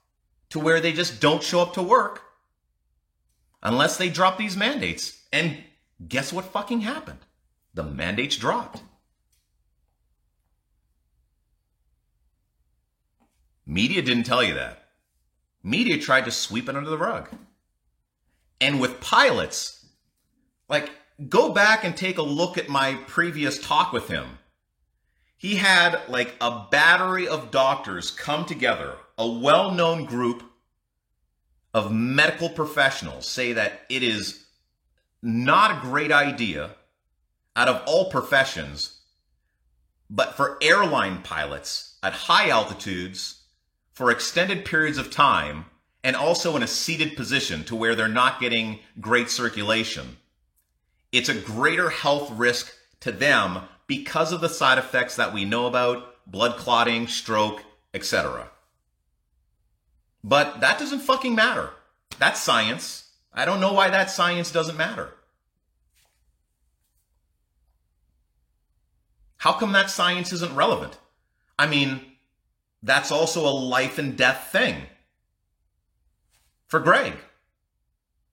to 0.49 0.59
where 0.59 0.81
they 0.81 0.91
just 0.91 1.21
don't 1.21 1.43
show 1.43 1.61
up 1.61 1.73
to 1.73 1.83
work 1.83 2.21
unless 3.61 3.97
they 3.97 4.09
drop 4.09 4.37
these 4.37 4.57
mandates. 4.57 5.21
And 5.31 5.57
guess 6.07 6.33
what 6.33 6.45
fucking 6.45 6.81
happened? 6.81 7.19
The 7.73 7.83
mandates 7.83 8.35
dropped. 8.35 8.83
Media 13.65 14.01
didn't 14.01 14.23
tell 14.23 14.43
you 14.43 14.55
that. 14.55 14.83
Media 15.61 15.97
tried 15.97 16.25
to 16.25 16.31
sweep 16.31 16.67
it 16.67 16.75
under 16.75 16.89
the 16.89 16.97
rug. 16.97 17.29
And 18.59 18.81
with 18.81 18.99
pilots, 18.99 19.85
like, 20.67 20.89
go 21.27 21.51
back 21.53 21.83
and 21.83 21.95
take 21.95 22.17
a 22.17 22.23
look 22.23 22.57
at 22.57 22.69
my 22.69 22.95
previous 23.07 23.59
talk 23.59 23.93
with 23.93 24.07
him. 24.07 24.39
He 25.37 25.55
had 25.55 26.01
like 26.09 26.35
a 26.41 26.65
battery 26.69 27.27
of 27.27 27.51
doctors 27.51 28.11
come 28.11 28.45
together, 28.45 28.95
a 29.17 29.29
well 29.29 29.71
known 29.71 30.05
group 30.05 30.43
of 31.73 31.91
medical 31.91 32.49
professionals 32.49 33.27
say 33.27 33.53
that 33.53 33.81
it 33.89 34.03
is 34.03 34.45
not 35.21 35.71
a 35.71 35.81
great 35.81 36.11
idea 36.11 36.71
out 37.55 37.67
of 37.67 37.81
all 37.85 38.09
professions, 38.09 38.99
but 40.09 40.35
for 40.35 40.57
airline 40.61 41.21
pilots 41.21 41.97
at 42.01 42.13
high 42.13 42.49
altitudes 42.49 43.41
for 43.91 44.09
extended 44.09 44.65
periods 44.65 44.97
of 44.97 45.11
time 45.11 45.65
and 46.03 46.15
also 46.15 46.55
in 46.55 46.63
a 46.63 46.67
seated 46.67 47.15
position 47.17 47.63
to 47.65 47.75
where 47.75 47.95
they're 47.95 48.07
not 48.07 48.39
getting 48.39 48.79
great 48.99 49.29
circulation. 49.29 50.17
It's 51.11 51.29
a 51.29 51.33
greater 51.33 51.89
health 51.89 52.31
risk 52.31 52.73
to 53.01 53.11
them 53.11 53.63
because 53.87 54.31
of 54.31 54.41
the 54.41 54.49
side 54.49 54.77
effects 54.77 55.15
that 55.17 55.33
we 55.33 55.43
know 55.43 55.67
about 55.67 56.15
blood 56.25 56.55
clotting, 56.57 57.07
stroke, 57.07 57.61
etc. 57.93 58.49
But 60.23 60.61
that 60.61 60.79
doesn't 60.79 60.99
fucking 60.99 61.35
matter. 61.35 61.71
That's 62.17 62.41
science. 62.41 63.09
I 63.33 63.45
don't 63.45 63.61
know 63.61 63.73
why 63.73 63.89
that 63.89 64.09
science 64.09 64.51
doesn't 64.51 64.77
matter. 64.77 65.13
How 69.37 69.53
come 69.53 69.71
that 69.71 69.89
science 69.89 70.33
isn't 70.33 70.55
relevant? 70.55 70.97
I 71.57 71.67
mean, 71.67 72.01
that's 72.83 73.11
also 73.11 73.47
a 73.47 73.51
life 73.51 73.97
and 73.97 74.17
death 74.17 74.49
thing 74.51 74.83
for 76.67 76.79
Greg. 76.79 77.13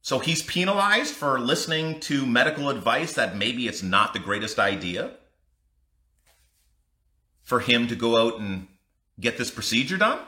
So 0.03 0.19
he's 0.19 0.43
penalized 0.43 1.15
for 1.15 1.39
listening 1.39 2.01
to 2.01 2.27
medical 2.27 2.71
advice 2.71 3.13
that 3.15 3.37
maybe 3.37 3.67
it's 3.67 3.83
not 3.83 4.13
the 4.13 4.21
greatest 4.21 4.59
idea 4.59 5.13
for 7.43 7.61
him 7.61 7.87
to 7.87 7.95
go 7.95 8.19
out 8.21 8.41
and 8.41 8.67
get 9.19 9.39
this 9.39 9.51
procedure 9.51 9.97
done? 9.97 10.19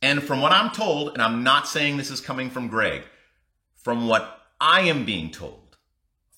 And 0.00 0.22
from 0.22 0.40
what 0.40 0.52
I'm 0.52 0.70
told, 0.70 1.12
and 1.12 1.22
I'm 1.22 1.42
not 1.42 1.66
saying 1.66 1.96
this 1.96 2.10
is 2.10 2.20
coming 2.20 2.50
from 2.50 2.68
Greg, 2.68 3.02
from 3.74 4.06
what 4.06 4.42
I 4.60 4.82
am 4.82 5.04
being 5.04 5.30
told 5.30 5.76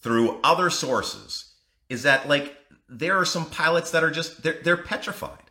through 0.01 0.41
other 0.43 0.71
sources, 0.71 1.53
is 1.89 2.05
that 2.05 2.29
like 2.29 2.57
there 2.89 3.19
are 3.19 3.25
some 3.25 3.47
pilots 3.51 3.91
that 3.91 4.03
are 4.03 4.11
just 4.11 4.43
they're, 4.43 4.61
they're 4.63 4.77
petrified. 4.77 5.51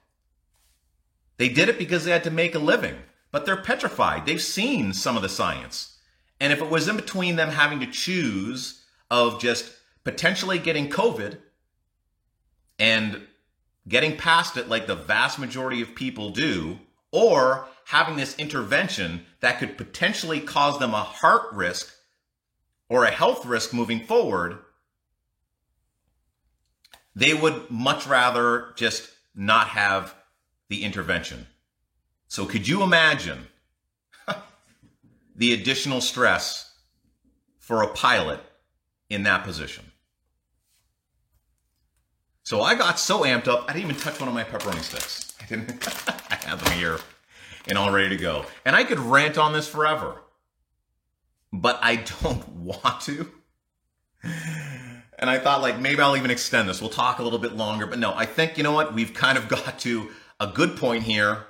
They 1.38 1.50
did 1.50 1.70
it 1.70 1.78
because 1.78 2.04
they 2.04 2.12
had 2.12 2.24
to 2.26 2.32
make 2.32 2.56
a 2.56 2.60
living, 2.60 2.96
but 3.32 3.46
they're 3.46 3.62
petrified. 3.62 4.26
They've 4.26 4.42
seen 4.42 4.94
some 4.94 5.16
of 5.16 5.22
the 5.22 5.30
science. 5.30 5.98
And 6.40 6.52
if 6.52 6.62
it 6.62 6.70
was 6.70 6.88
in 6.88 6.96
between 6.96 7.36
them 7.36 7.50
having 7.50 7.80
to 7.80 7.86
choose 7.86 8.84
of 9.10 9.40
just 9.40 9.74
potentially 10.04 10.60
getting 10.60 10.90
COVID 10.90 11.38
and 12.78 13.22
getting 13.88 14.18
past 14.18 14.58
it 14.58 14.70
like 14.70 14.88
the 14.88 14.96
vast 14.96 15.40
majority 15.40 15.82
of 15.82 15.96
people 15.96 16.30
do, 16.30 16.80
or 17.12 17.68
having 17.86 18.18
this 18.18 18.38
intervention 18.38 19.26
that 19.40 19.60
could 19.60 19.78
potentially 19.78 20.40
cause 20.40 20.80
them 20.80 20.94
a 20.94 21.04
heart 21.04 21.52
risk 21.54 21.94
or 22.88 23.04
a 23.04 23.12
health 23.12 23.46
risk 23.46 23.74
moving 23.74 24.06
forward, 24.06 24.60
they 27.16 27.34
would 27.34 27.70
much 27.70 28.08
rather 28.08 28.74
just 28.76 29.12
not 29.36 29.70
have 29.70 30.16
the 30.70 30.84
intervention. 30.84 31.48
So, 32.28 32.46
could 32.46 32.68
you 32.68 32.84
imagine 32.84 33.48
the 35.36 35.54
additional 35.54 36.02
stress 36.02 36.74
for 37.58 37.82
a 37.82 37.88
pilot 37.88 38.40
in 39.10 39.24
that 39.24 39.44
position? 39.44 39.89
So 42.50 42.64
I 42.64 42.74
got 42.74 43.00
so 43.00 43.20
amped 43.20 43.48
up, 43.48 43.66
I 43.70 43.74
didn't 43.74 43.92
even 43.92 44.02
touch 44.02 44.20
one 44.20 44.28
of 44.28 44.34
my 44.34 44.44
pepperoni 44.44 44.82
sticks. 44.82 45.36
I 45.42 45.46
didn't. 45.46 45.88
I 46.32 46.36
have 46.48 46.64
them 46.64 46.74
here 46.74 46.98
and 47.68 47.78
all 47.78 47.92
ready 47.92 48.10
to 48.10 48.18
go. 48.18 48.44
And 48.66 48.76
I 48.76 48.86
could 48.86 48.98
rant 48.98 49.38
on 49.38 49.54
this 49.54 49.68
forever, 49.68 50.20
but 51.54 51.78
I 51.84 51.98
don't 52.24 52.50
want 52.56 53.02
to. 53.02 53.30
And 54.24 55.30
I 55.30 55.38
thought, 55.38 55.62
like, 55.62 55.80
maybe 55.80 56.02
I'll 56.02 56.18
even 56.18 56.32
extend 56.32 56.68
this. 56.68 56.82
We'll 56.82 56.90
talk 56.90 57.20
a 57.20 57.24
little 57.24 57.38
bit 57.38 57.54
longer. 57.54 57.86
But 57.86 58.00
no, 58.00 58.16
I 58.16 58.26
think, 58.26 58.58
you 58.58 58.64
know 58.64 58.74
what? 58.74 58.96
We've 58.96 59.14
kind 59.14 59.38
of 59.38 59.48
got 59.48 59.78
to 59.82 60.10
a 60.40 60.48
good 60.48 60.76
point 60.76 61.04
here. 61.04 61.46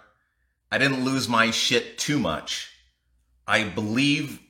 I 0.69 0.79
didn't 0.79 1.05
lose 1.05 1.29
my 1.29 1.49
shit 1.51 1.97
too 1.97 2.19
much. 2.19 2.73
I 3.47 3.63
believe 3.63 4.41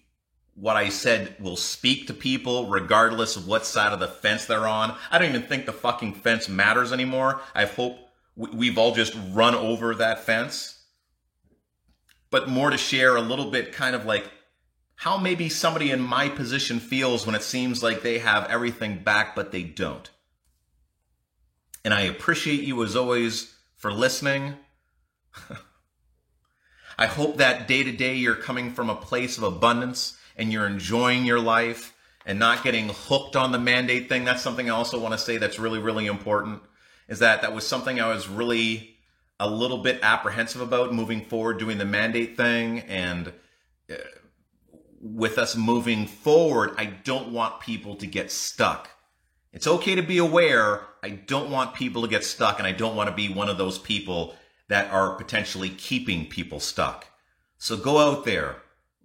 what 0.60 0.76
I 0.76 0.90
said 0.90 1.36
will 1.40 1.56
speak 1.56 2.08
to 2.08 2.14
people 2.14 2.68
regardless 2.68 3.38
of 3.38 3.48
what 3.48 3.66
side 3.66 3.94
of 3.94 4.00
the 4.00 4.08
fence 4.08 4.46
they're 4.46 4.68
on. 4.68 4.96
I 5.10 5.18
don't 5.18 5.30
even 5.30 5.44
think 5.44 5.66
the 5.66 5.72
fucking 5.72 6.16
fence 6.16 6.50
matters 6.50 6.92
anymore. 6.92 7.40
I 7.56 7.66
hope 7.66 7.98
we've 8.36 8.78
all 8.78 8.94
just 8.94 9.16
run 9.32 9.56
over 9.56 9.96
that 9.96 10.26
fence. 10.26 10.84
But 12.30 12.50
more 12.50 12.70
to 12.70 12.78
share 12.78 13.16
a 13.16 13.22
little 13.22 13.50
bit 13.50 13.72
kind 13.72 13.96
of 13.96 14.06
like 14.06 14.30
how 14.96 15.18
maybe 15.18 15.48
somebody 15.48 15.92
in 15.92 16.02
my 16.02 16.28
position 16.28 16.80
feels 16.82 17.26
when 17.26 17.36
it 17.36 17.44
seems 17.44 17.82
like 17.82 18.02
they 18.02 18.20
have 18.20 18.46
everything 18.50 19.02
back, 19.02 19.36
but 19.36 19.54
they 19.54 19.64
don't. 19.64 20.10
And 21.86 21.94
I 21.94 22.02
appreciate 22.02 22.64
you 22.64 22.84
as 22.84 22.98
always 22.98 23.56
for 23.78 23.94
listening. 23.94 24.56
I 27.00 27.06
hope 27.06 27.38
that 27.38 27.66
day 27.66 27.82
to 27.84 27.94
day 27.94 28.16
you're 28.16 28.36
coming 28.36 28.74
from 28.74 28.90
a 28.90 28.96
place 28.96 29.38
of 29.38 29.44
abundance 29.44 30.18
and 30.40 30.52
you're 30.52 30.66
enjoying 30.66 31.26
your 31.26 31.40
life 31.40 31.94
and 32.26 32.40
not 32.40 32.64
getting 32.64 32.90
hooked 32.90 33.36
on 33.36 33.52
the 33.52 33.60
mandate 33.60 34.10
thing. 34.10 34.24
That's 34.24 34.42
something 34.42 34.70
I 34.70 34.74
also 34.74 35.00
want 35.00 35.14
to 35.14 35.18
say 35.18 35.38
that's 35.38 35.60
really, 35.60 35.80
really 35.80 36.08
important 36.08 36.62
is 37.08 37.20
that 37.20 37.42
that 37.42 37.54
was 37.54 37.68
something 37.68 38.00
I 38.00 38.08
was 38.08 38.28
really 38.28 38.96
a 39.40 39.50
little 39.50 39.80
bit 39.80 40.00
apprehensive 40.02 40.62
about 40.62 40.94
moving 40.94 41.26
forward 41.26 41.60
doing 41.60 41.78
the 41.78 41.86
mandate 41.86 42.38
thing. 42.38 42.80
And 42.82 43.34
uh, 43.92 43.96
with 45.02 45.38
us 45.38 45.56
moving 45.56 46.08
forward, 46.08 46.72
I 46.78 46.86
don't 46.86 47.32
want 47.32 47.60
people 47.60 47.96
to 47.96 48.08
get 48.08 48.32
stuck. 48.32 48.90
It's 49.52 49.68
okay 49.68 49.96
to 49.96 50.04
be 50.04 50.20
aware. 50.20 50.82
I 51.02 51.10
don't 51.10 51.50
want 51.50 51.74
people 51.74 52.04
to 52.04 52.08
get 52.08 52.24
stuck, 52.24 52.60
and 52.60 52.68
I 52.68 52.72
don't 52.72 52.96
want 52.96 53.10
to 53.10 53.16
be 53.16 53.30
one 53.30 53.50
of 53.50 53.58
those 53.58 53.80
people 53.80 54.36
that 54.68 54.92
are 54.92 55.16
potentially 55.16 55.70
keeping 55.70 56.28
people 56.28 56.60
stuck. 56.60 57.08
So 57.58 57.76
go 57.76 57.98
out 57.98 58.26
there, 58.26 58.58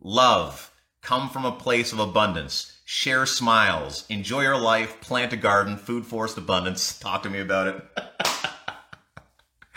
love, 0.02 0.70
Come 1.04 1.28
from 1.28 1.44
a 1.44 1.52
place 1.52 1.92
of 1.92 1.98
abundance. 1.98 2.78
Share 2.86 3.26
smiles. 3.26 4.06
Enjoy 4.08 4.40
your 4.40 4.58
life. 4.58 5.02
Plant 5.02 5.34
a 5.34 5.36
garden. 5.36 5.76
Food 5.76 6.06
forest 6.06 6.38
abundance. 6.38 6.98
Talk 6.98 7.24
to 7.24 7.30
me 7.30 7.40
about 7.40 7.66
it. 7.68 7.84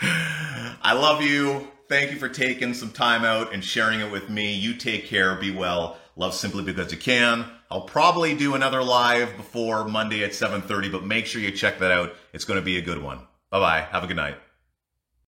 I 0.00 0.94
love 0.94 1.20
you. 1.20 1.68
Thank 1.86 2.12
you 2.12 2.16
for 2.16 2.30
taking 2.30 2.72
some 2.72 2.92
time 2.92 3.26
out 3.26 3.52
and 3.52 3.62
sharing 3.62 4.00
it 4.00 4.10
with 4.10 4.30
me. 4.30 4.54
You 4.54 4.72
take 4.72 5.04
care. 5.04 5.34
Be 5.34 5.50
well. 5.50 5.98
Love 6.16 6.32
simply 6.32 6.62
because 6.64 6.90
you 6.92 6.98
can. 6.98 7.44
I'll 7.70 7.82
probably 7.82 8.34
do 8.34 8.54
another 8.54 8.82
live 8.82 9.36
before 9.36 9.86
Monday 9.86 10.24
at 10.24 10.30
7:30, 10.30 10.90
but 10.90 11.04
make 11.04 11.26
sure 11.26 11.42
you 11.42 11.50
check 11.50 11.78
that 11.80 11.92
out. 11.92 12.14
It's 12.32 12.46
going 12.46 12.58
to 12.58 12.64
be 12.64 12.78
a 12.78 12.82
good 12.82 13.02
one. 13.02 13.18
Bye-bye. 13.50 13.88
Have 13.90 14.02
a 14.02 14.06
good 14.06 14.16
night. 14.16 14.36